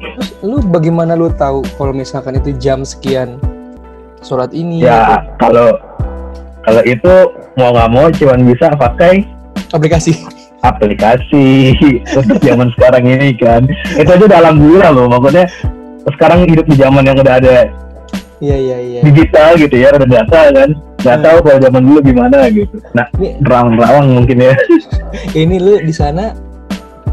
Terus 0.00 0.28
lu 0.40 0.64
bagaimana 0.64 1.12
lu 1.12 1.28
tahu 1.28 1.60
kalau 1.76 1.92
misalkan 1.92 2.36
itu 2.36 2.56
jam 2.56 2.80
sekian 2.82 3.36
sholat 4.20 4.52
ini 4.52 4.80
ya 4.80 5.28
kalau 5.36 5.76
kalau 6.64 6.82
itu 6.84 7.12
mau 7.56 7.68
nggak 7.70 7.90
mau 7.90 8.06
cuman 8.08 8.40
bisa 8.44 8.72
pakai 8.72 9.28
aplikasi? 9.70 10.24
Aplikasi 10.60 11.72
untuk 12.10 12.38
zaman 12.40 12.68
sekarang 12.74 13.04
ini 13.04 13.32
kan 13.32 13.64
itu 13.96 14.06
aja 14.06 14.24
udah 14.24 14.38
alhamdulillah 14.40 14.90
loh 14.90 15.06
maksudnya 15.08 15.46
sekarang 16.10 16.44
hidup 16.44 16.64
di 16.64 16.76
zaman 16.76 17.04
yang 17.04 17.16
udah 17.16 17.36
ada 17.36 17.56
Iya 18.40 18.56
iya 18.56 18.76
iya. 18.80 19.00
digital 19.04 19.52
gitu 19.54 19.76
ya 19.76 19.92
ada 19.92 20.00
data 20.02 20.40
kan 20.48 20.70
nggak 21.00 21.16
Hmm. 21.16 21.24
tahu 21.24 21.38
kalau 21.40 21.58
zaman 21.60 21.82
dulu 21.82 21.98
gimana 22.00 22.38
gitu 22.48 22.76
nah 22.92 23.04
Ini, 23.14 23.36
rawang-rawang 23.40 24.06
mungkin 24.10 24.36
ya 24.40 24.56
ini 25.38 25.56
lu 25.56 25.76
di 25.78 25.92
sana 25.92 26.32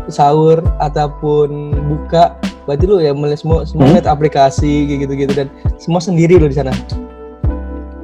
sahur 0.08 0.64
ataupun 0.80 1.52
buka 1.88 2.32
berarti 2.64 2.84
lu 2.84 3.00
ya 3.00 3.12
melihat 3.12 3.40
semua 3.40 3.60
semua 3.64 3.88
Hmm. 3.88 3.96
lihat 3.96 4.08
aplikasi 4.08 4.72
gitu-gitu 4.90 5.32
dan 5.32 5.48
semua 5.76 6.00
sendiri 6.00 6.36
lu 6.36 6.48
di 6.48 6.56
sana. 6.56 6.72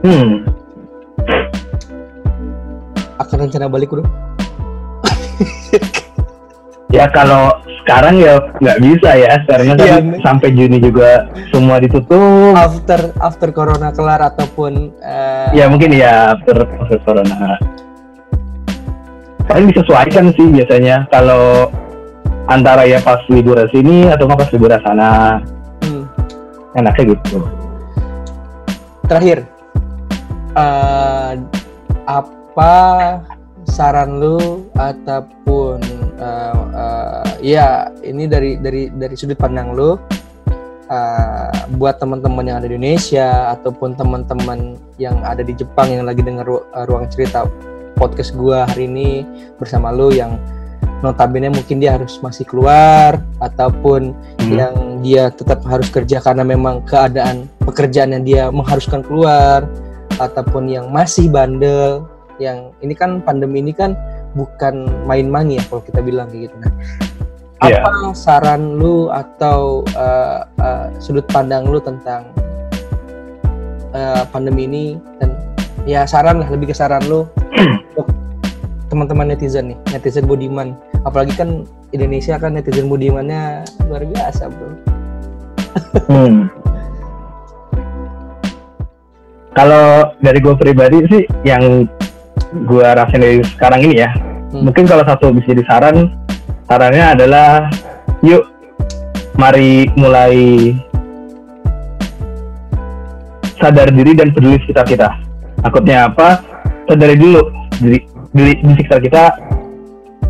hmm 0.03 0.43
Akan 3.17 3.37
rencana 3.39 3.67
balik 3.67 3.87
bro? 3.87 4.03
Ya 6.95 7.09
kalau 7.09 7.49
sekarang 7.83 8.15
ya 8.21 8.39
nggak 8.63 8.79
bisa 8.79 9.09
ya 9.17 9.33
karena 9.43 9.73
kan 9.75 9.83
Iya. 9.83 10.21
sampai 10.23 10.49
Juni 10.55 10.79
juga 10.79 11.27
semua 11.51 11.81
ditutup 11.83 12.55
After 12.55 13.11
after 13.19 13.49
corona 13.51 13.91
kelar 13.91 14.23
ataupun 14.23 14.93
eh, 15.03 15.47
ya 15.51 15.67
mungkin 15.67 15.91
ya 15.91 16.37
per 16.47 16.63
corona 17.03 17.59
paling 19.49 19.67
disesuaikan 19.73 20.31
sih 20.37 20.47
biasanya 20.47 21.09
kalau 21.11 21.67
antara 22.47 22.87
ya 22.87 22.99
pas 23.03 23.19
liburan 23.27 23.67
sini 23.71 24.07
atau 24.07 24.27
pas 24.27 24.47
liburan 24.55 24.79
sana 24.83 25.39
hmm. 25.83 26.03
enaknya 26.79 27.03
gitu 27.15 27.43
terakhir 29.07 29.43
uh, 30.55 31.35
apa 32.07 32.73
saran 33.67 34.19
lu 34.19 34.67
ataupun 34.75 35.79
uh, 36.19 36.63
uh, 36.73 37.27
ya 37.43 37.91
ini 38.03 38.27
dari 38.27 38.59
dari 38.59 38.89
dari 38.91 39.15
sudut 39.15 39.37
pandang 39.39 39.73
lu 39.75 39.95
uh, 40.89 41.51
buat 41.79 41.99
teman-teman 41.99 42.47
yang 42.47 42.57
ada 42.61 42.67
di 42.69 42.75
Indonesia 42.75 43.53
ataupun 43.55 43.95
teman-teman 43.95 44.77
yang 44.99 45.19
ada 45.23 45.41
di 45.41 45.53
Jepang 45.55 45.91
yang 45.91 46.05
lagi 46.07 46.21
dengar 46.21 46.47
ru 46.47 46.63
ruang 46.87 47.07
cerita 47.09 47.47
podcast 47.95 48.35
gua 48.35 48.67
hari 48.67 48.89
ini 48.89 49.23
bersama 49.57 49.93
lu 49.93 50.11
yang 50.11 50.35
notabene 51.03 51.51
mungkin 51.51 51.83
dia 51.83 51.99
harus 51.99 52.15
masih 52.23 52.47
keluar 52.47 53.19
ataupun 53.43 54.15
hmm. 54.15 54.51
yang 54.55 54.75
dia 55.03 55.27
tetap 55.27 55.59
harus 55.67 55.91
kerja 55.91 56.23
karena 56.23 56.47
memang 56.47 56.79
keadaan 56.87 57.51
pekerjaan 57.67 58.15
yang 58.15 58.23
dia 58.23 58.43
mengharuskan 58.47 59.03
keluar 59.03 59.67
ataupun 60.15 60.71
yang 60.71 60.87
masih 60.93 61.27
bandel 61.27 62.07
yang 62.41 62.73
ini 62.81 62.93
kan 62.97 63.21
pandemi 63.21 63.61
ini 63.61 63.73
kan 63.73 63.93
bukan 64.33 64.89
main-main 65.05 65.57
ya 65.57 65.61
kalau 65.69 65.81
kita 65.85 66.01
bilang 66.01 66.29
kayak 66.29 66.49
gitu 66.49 66.55
nah 66.61 66.73
yeah. 67.69 67.83
apa 67.85 68.11
saran 68.17 68.75
lu 68.75 69.07
atau 69.13 69.87
uh, 69.95 70.43
uh, 70.59 70.87
sudut 70.99 71.23
pandang 71.31 71.63
lu 71.69 71.79
tentang 71.79 72.27
uh, 73.95 74.25
pandemi 74.27 74.67
ini 74.67 74.85
dan 75.21 75.37
ya 75.87 76.03
saran 76.03 76.41
lah 76.41 76.49
lebih 76.49 76.73
ke 76.73 76.75
saran 76.75 77.03
lu 77.07 77.23
untuk 77.93 78.07
teman-teman 78.91 79.33
netizen 79.33 79.73
nih 79.73 79.77
netizen 79.95 80.25
budiman 80.27 80.75
apalagi 81.07 81.33
kan 81.33 81.63
Indonesia 81.95 82.37
kan 82.37 82.57
netizen 82.57 82.91
budimannya 82.91 83.63
luar 83.87 84.03
biasa 84.05 84.51
bro 84.51 84.69
hmm. 86.09 86.51
kalau 89.55 90.13
dari 90.19 90.39
gue 90.41 90.55
pribadi 90.57 90.97
sih 91.09 91.23
yang 91.47 91.87
gue 92.53 92.85
rasain 92.85 93.21
dari 93.21 93.37
sekarang 93.57 93.81
ini 93.89 94.05
ya 94.05 94.09
hmm. 94.53 94.69
mungkin 94.69 94.85
kalau 94.85 95.01
satu 95.01 95.33
bisa 95.33 95.57
jadi 95.57 95.63
saran 95.65 96.13
sarannya 96.69 97.05
adalah 97.17 97.67
yuk 98.21 98.45
mari 99.41 99.89
mulai 99.97 100.71
sadar 103.57 103.89
diri 103.89 104.13
dan 104.13 104.29
peduli 104.31 104.61
sekitar 104.61 104.85
kita 104.85 105.09
takutnya 105.65 106.11
apa 106.11 106.43
sadari 106.85 107.17
dulu 107.17 107.41
diri, 107.81 107.99
diri 108.35 108.53
di 108.61 108.73
sekitar 108.77 108.99
kita 109.01 109.23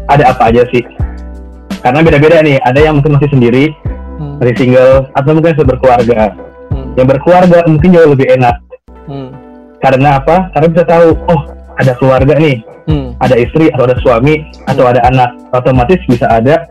ada 0.08 0.24
apa 0.32 0.54
aja 0.54 0.64
sih 0.72 0.84
karena 1.84 2.00
beda-beda 2.00 2.40
nih 2.40 2.58
ada 2.64 2.80
yang 2.80 3.00
mungkin 3.00 3.20
masih 3.20 3.30
sendiri 3.34 3.66
hmm. 4.22 4.40
masih 4.40 4.56
single 4.56 5.12
atau 5.12 5.32
mungkin 5.36 5.52
sudah 5.60 5.68
berkeluarga 5.76 6.22
hmm. 6.72 6.88
yang 6.96 7.08
berkeluarga 7.08 7.58
mungkin 7.68 7.90
jauh 7.92 8.10
lebih 8.16 8.28
enak 8.40 8.56
hmm. 9.12 9.30
karena 9.84 10.24
apa 10.24 10.48
karena 10.56 10.68
bisa 10.72 10.84
tahu 10.88 11.08
oh 11.28 11.42
ada 11.80 11.94
keluarga 11.98 12.38
nih 12.38 12.62
hmm. 12.90 13.18
ada 13.22 13.36
istri 13.38 13.70
atau 13.74 13.86
ada 13.88 13.98
suami 14.02 14.44
hmm. 14.44 14.70
atau 14.70 14.84
ada 14.86 15.02
anak 15.08 15.30
otomatis 15.54 16.00
bisa 16.06 16.26
ada 16.30 16.68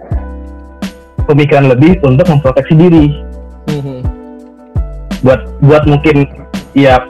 pemikiran 1.27 1.71
lebih 1.71 1.99
untuk 2.07 2.27
memproteksi 2.29 2.75
diri 2.77 3.07
hmm. 3.71 4.01
buat 5.23 5.41
buat 5.63 5.85
mungkin 5.87 6.27
ya 6.77 7.03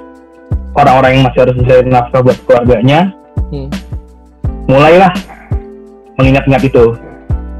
orang-orang 0.76 1.20
yang 1.20 1.24
masih 1.28 1.40
harus 1.48 1.56
mencari 1.56 1.88
nafkah 1.88 2.20
buat 2.24 2.38
keluarganya 2.48 3.12
hmm. 3.52 3.68
mulailah 4.68 5.12
mengingat-ingat 6.16 6.62
itu 6.68 6.96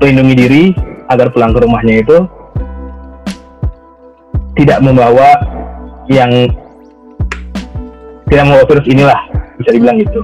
melindungi 0.00 0.34
diri 0.34 0.64
agar 1.08 1.28
pulang 1.32 1.52
ke 1.52 1.60
rumahnya 1.60 1.94
itu 2.00 2.18
tidak 4.56 4.84
membawa 4.84 5.32
yang 6.12 6.28
tidak 8.28 8.44
membawa 8.48 8.64
virus 8.68 8.88
inilah 8.88 9.20
bisa 9.62 9.70
dibilang 9.74 9.96
gitu 10.02 10.20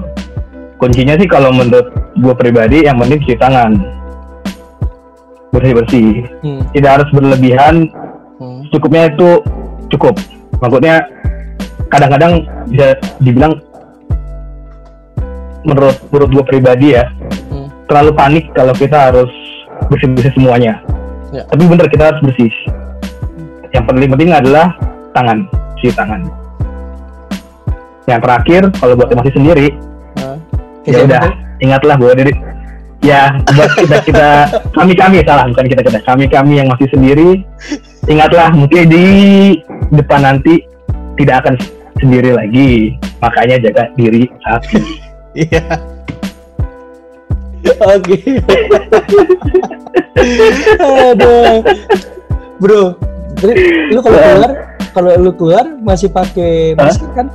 kuncinya 0.79 1.15
sih 1.19 1.29
kalau 1.31 1.51
menurut 1.55 1.89
gue 2.19 2.35
pribadi 2.35 2.87
yang 2.87 2.99
penting 2.99 3.23
cuci 3.23 3.37
tangan 3.39 3.79
bersih 5.55 5.73
bersih 5.75 6.09
hmm. 6.45 6.63
tidak 6.77 6.91
harus 7.01 7.09
berlebihan 7.15 7.75
hmm. 8.43 8.69
cukupnya 8.75 9.09
itu 9.11 9.43
cukup 9.95 10.15
maksudnya 10.61 11.07
kadang-kadang 11.89 12.45
bisa 12.69 13.01
dibilang 13.23 13.57
menurut 15.65 15.97
menurut 16.13 16.31
gue 16.31 16.45
pribadi 16.45 16.95
ya 16.95 17.09
terlalu 17.89 18.13
panik 18.13 18.45
kalau 18.53 18.77
kita 18.77 19.11
harus 19.11 19.33
bersih-bersih 19.89 20.33
semuanya. 20.37 20.85
Ya. 21.33 21.43
Tapi 21.49 21.65
bener 21.65 21.89
kita 21.89 22.13
harus 22.13 22.21
bersih. 22.21 22.53
Yang 23.73 23.85
paling 23.89 24.13
penting 24.13 24.31
adalah 24.33 24.77
tangan, 25.17 25.49
cuci 25.81 25.93
tangan. 25.97 26.21
Yang 28.09 28.21
terakhir 28.25 28.63
kalau 28.81 28.97
buat 28.97 29.13
masih 29.13 29.35
sendiri, 29.37 29.69
uh, 30.25 30.37
ya 30.89 31.05
udah 31.05 31.25
ingatlah 31.61 31.95
bahwa 32.01 32.15
diri 32.17 32.33
ya 33.05 33.37
buat 33.55 33.71
kita 33.79 33.97
kita 34.03 34.29
kami 34.75 34.93
kami 34.99 35.23
salah 35.23 35.47
bukan 35.47 35.67
kita 35.71 35.83
kita 35.87 36.01
kami 36.03 36.25
kami 36.27 36.59
yang 36.59 36.67
masih 36.67 36.91
sendiri 36.91 37.47
ingatlah 38.11 38.51
mungkin 38.51 38.91
di 38.91 39.07
depan 39.95 40.27
nanti 40.27 40.67
tidak 41.15 41.47
akan 41.47 41.55
sendiri 41.99 42.35
lagi 42.35 42.95
makanya 43.19 43.59
jaga 43.59 43.91
diri 43.99 44.31
saat 44.47 44.63
ini. 44.75 44.93
Iya. 45.39 45.65
Oke. 47.79 48.19
Aduh. 50.83 51.63
Bro, 52.59 52.83
lu 53.95 53.99
kalau 54.03 54.19
keluar, 54.19 54.53
kalau 54.91 55.11
lu 55.15 55.31
keluar 55.35 55.65
masih 55.79 56.11
pakai 56.11 56.75
masker 56.75 57.07
kan 57.15 57.27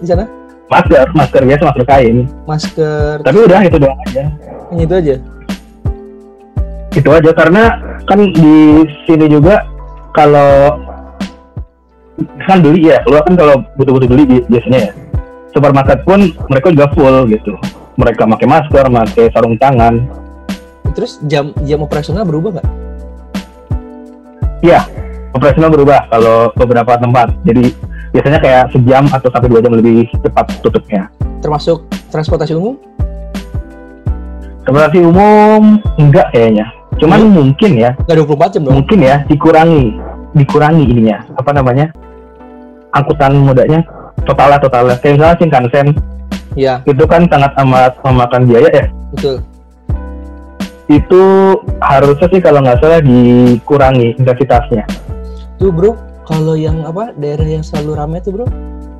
di 0.00 0.06
sana? 0.08 0.24
Masker, 0.70 1.06
masker 1.12 1.42
biasa 1.44 1.62
masker 1.66 1.84
kain. 1.86 2.16
Masker. 2.46 3.14
Tapi 3.22 3.38
udah 3.44 3.60
itu 3.66 3.76
doang 3.78 3.98
aja. 4.06 4.24
Yang 4.70 4.80
itu 4.82 4.94
aja. 4.94 5.14
Itu 6.90 7.08
aja 7.14 7.30
karena 7.34 7.62
kan 8.08 8.18
di 8.34 8.86
sini 9.06 9.26
juga 9.30 9.62
kalau 10.16 10.80
kan 12.48 12.58
beli 12.60 12.90
ya 12.90 13.00
keluar 13.06 13.22
kan 13.24 13.34
kalau 13.38 13.62
butuh-butuh 13.78 14.08
beli 14.10 14.44
biasanya 14.50 14.90
ya 14.90 14.92
supermarket 15.54 16.04
pun 16.04 16.34
mereka 16.52 16.68
juga 16.68 16.86
full 16.92 17.16
gitu 17.30 17.56
mereka 18.00 18.24
pakai 18.24 18.48
masker, 18.48 18.84
pakai 18.88 19.24
sarung 19.28 19.56
tangan. 19.60 19.94
Terus 20.96 21.20
jam 21.28 21.52
jam 21.68 21.84
operasional 21.84 22.24
berubah 22.24 22.56
nggak? 22.58 22.68
Iya, 24.64 24.80
operasional 25.36 25.68
berubah 25.68 26.08
kalau 26.08 26.48
beberapa 26.56 26.96
tempat. 26.96 27.36
Jadi 27.44 27.76
biasanya 28.10 28.38
kayak 28.42 28.64
sejam 28.74 29.04
atau 29.10 29.28
sampai 29.30 29.48
dua 29.50 29.60
jam 29.62 29.72
lebih 29.74 30.06
cepat 30.22 30.46
tutupnya. 30.60 31.10
Termasuk 31.40 31.86
transportasi 32.10 32.52
umum? 32.58 32.74
Transportasi 34.66 34.98
umum 35.02 35.78
enggak 35.98 36.28
kayaknya. 36.34 36.66
Cuman 36.98 37.20
hmm. 37.26 37.32
mungkin 37.32 37.70
ya. 37.78 37.90
Enggak 38.06 38.16
24 38.26 38.54
jam 38.54 38.62
dong. 38.66 38.74
Mungkin 38.82 38.98
ya 39.00 39.16
dikurangi 39.26 39.84
dikurangi 40.30 40.84
ininya 40.86 41.26
apa 41.34 41.50
namanya 41.50 41.90
angkutan 42.94 43.34
modanya 43.34 43.82
totalnya 44.22 44.62
totalnya 44.62 44.94
kayak 45.02 45.18
misalnya 45.18 45.36
Shinkansen 45.42 45.86
Iya. 46.58 46.82
Itu 46.86 47.06
kan 47.06 47.30
sangat 47.30 47.54
amat 47.62 47.92
memakan 48.02 48.42
biaya 48.46 48.70
ya. 48.74 48.86
Betul. 49.14 49.36
Itu 50.90 51.22
harusnya 51.78 52.26
sih 52.26 52.42
kalau 52.42 52.66
nggak 52.66 52.82
salah 52.82 52.98
dikurangi 53.02 54.18
intensitasnya. 54.18 54.84
Tuh 55.62 55.70
bro, 55.70 55.94
kalau 56.30 56.54
yang 56.54 56.86
apa 56.86 57.10
daerah 57.18 57.42
yang 57.42 57.66
selalu 57.66 57.98
ramai 57.98 58.22
tuh 58.22 58.30
bro, 58.38 58.46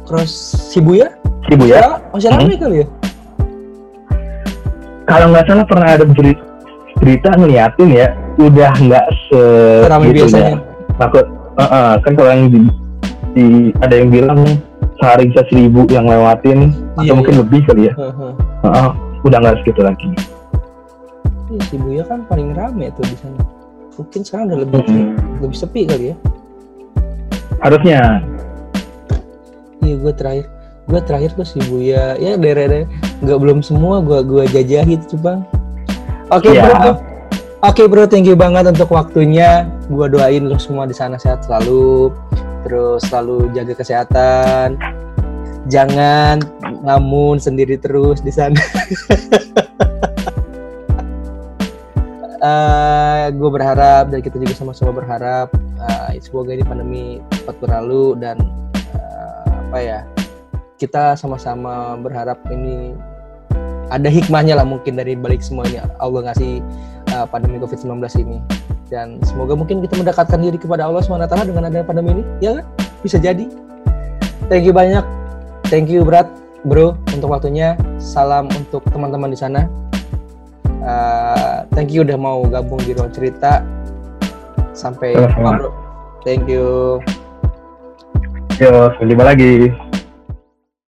cross 0.03 0.59
Shibuya? 0.75 1.15
Shibuya? 1.47 1.79
Masih, 1.79 2.11
masih 2.11 2.29
ramai 2.35 2.55
hmm. 2.59 2.63
kali 2.67 2.77
ya? 2.83 2.87
Kalau 5.07 5.27
nggak 5.31 5.45
salah 5.47 5.67
pernah 5.67 5.89
ada 5.95 6.07
berita, 6.07 6.43
berita 6.99 7.29
ngeliatin 7.39 7.89
ya, 7.95 8.07
udah 8.43 8.73
nggak 8.75 9.07
se 9.31 9.41
ramai 9.87 10.11
gitu 10.11 10.27
biasanya. 10.27 10.59
Takut, 10.99 11.27
uh 11.31 11.63
-uh, 11.63 11.91
kan 12.03 12.13
kalau 12.19 12.31
yang 12.35 12.51
di, 12.51 12.61
di 13.39 13.47
ada 13.79 13.95
yang 13.95 14.11
bilang 14.11 14.41
sehari 15.01 15.33
bisa 15.33 15.43
seribu 15.49 15.89
yang 15.89 16.05
lewatin 16.05 16.77
iya, 17.01 17.09
atau 17.09 17.15
mungkin 17.17 17.35
iya. 17.35 17.41
lebih 17.41 17.61
kali 17.65 17.83
ya 17.89 17.93
uh, 17.97 18.13
-huh. 18.13 18.33
uh, 18.69 18.91
udah 19.25 19.39
nggak 19.41 19.57
segitu 19.65 19.81
lagi 19.81 20.13
Iya, 21.51 21.63
Shibuya 21.67 22.03
kan 22.07 22.23
paling 22.31 22.55
rame 22.55 22.95
tuh 22.95 23.03
di 23.11 23.17
sana. 23.19 23.43
Mungkin 23.99 24.23
sekarang 24.23 24.55
udah 24.55 24.59
lebih 24.63 24.87
hmm. 24.87 25.43
lebih 25.43 25.59
sepi 25.59 25.83
kali 25.83 26.15
ya. 26.15 26.17
Harusnya. 27.61 28.25
Iya, 29.81 29.95
gue 29.97 30.15
terakhir 30.17 30.47
gue 30.91 31.01
terakhir 31.07 31.31
ke 31.39 31.47
Shibuya 31.47 32.19
ya 32.19 32.35
daerah-daerah 32.35 32.91
nggak 33.23 33.39
belum 33.39 33.63
semua 33.63 34.03
gue 34.03 34.27
gue 34.27 34.45
jajahi 34.51 34.99
tuh 35.07 35.23
bang. 35.23 35.47
Oke 36.35 36.51
okay, 36.51 36.59
ya. 36.59 36.67
bro. 36.67 36.75
Oke 36.81 36.97
okay, 37.63 37.87
bro, 37.87 38.05
thank 38.11 38.27
you 38.27 38.35
banget 38.35 38.67
untuk 38.67 38.91
waktunya. 38.91 39.71
Gue 39.87 40.11
doain 40.11 40.51
lo 40.51 40.59
semua 40.59 40.91
di 40.91 40.97
sana 40.97 41.15
sehat 41.15 41.47
selalu 41.47 42.11
terus 42.67 43.07
selalu 43.09 43.49
jaga 43.57 43.73
kesehatan 43.73 44.77
jangan 45.69 46.41
ngamun 46.83 47.37
sendiri 47.39 47.77
terus 47.77 48.25
di 48.25 48.33
sana. 48.33 48.57
eh, 52.51 53.25
gue 53.35 53.51
berharap 53.51 54.11
dan 54.11 54.19
kita 54.21 54.37
juga 54.39 54.55
sama-sama 54.55 54.91
berharap 54.97 55.49
uh, 55.79 56.11
semoga 56.19 56.55
ini 56.55 56.65
pandemi 56.67 57.05
cepat 57.33 57.57
berlalu 57.63 58.19
dan 58.19 58.37
uh, 58.95 59.47
apa 59.69 59.79
ya 59.79 60.01
kita 60.81 61.15
sama-sama 61.15 61.95
berharap 62.01 62.41
ini 62.51 62.97
ada 63.91 64.07
hikmahnya 64.07 64.55
lah 64.55 64.65
mungkin 64.65 64.95
dari 64.95 65.19
balik 65.19 65.43
semua 65.43 65.67
ini 65.67 65.83
Allah 65.99 66.31
ngasih 66.31 66.63
uh, 67.15 67.27
pandemi 67.27 67.59
COVID-19 67.59 68.01
ini. 68.23 68.39
Dan 68.91 69.23
semoga 69.23 69.55
mungkin 69.55 69.83
kita 69.83 69.95
mendekatkan 69.99 70.43
diri 70.43 70.59
kepada 70.59 70.87
Allah 70.87 71.03
SWT 71.03 71.47
dengan 71.47 71.71
adanya 71.71 71.87
pandemi 71.87 72.19
ini. 72.19 72.25
Ya 72.43 72.59
kan? 72.59 72.67
bisa 73.01 73.17
jadi. 73.17 73.47
Thank 74.51 74.67
you 74.67 74.75
banyak. 74.75 75.03
Thank 75.71 75.87
you 75.91 76.03
berat 76.03 76.27
bro 76.67 76.99
untuk 77.15 77.31
waktunya. 77.31 77.79
Salam 78.03 78.51
untuk 78.51 78.83
teman-teman 78.91 79.31
di 79.31 79.39
sana 79.39 79.71
uh, 80.85 81.65
thank 81.73 81.93
you 81.93 82.05
udah 82.05 82.17
mau 82.17 82.45
gabung 82.49 82.81
di 82.83 82.93
ruang 82.97 83.13
cerita. 83.13 83.65
Sampai 84.77 85.17
thank 86.25 86.49
you. 86.49 87.01
Yo 88.61 88.93
sampai 88.93 89.09
jumpa 89.09 89.25
lagi 89.25 89.73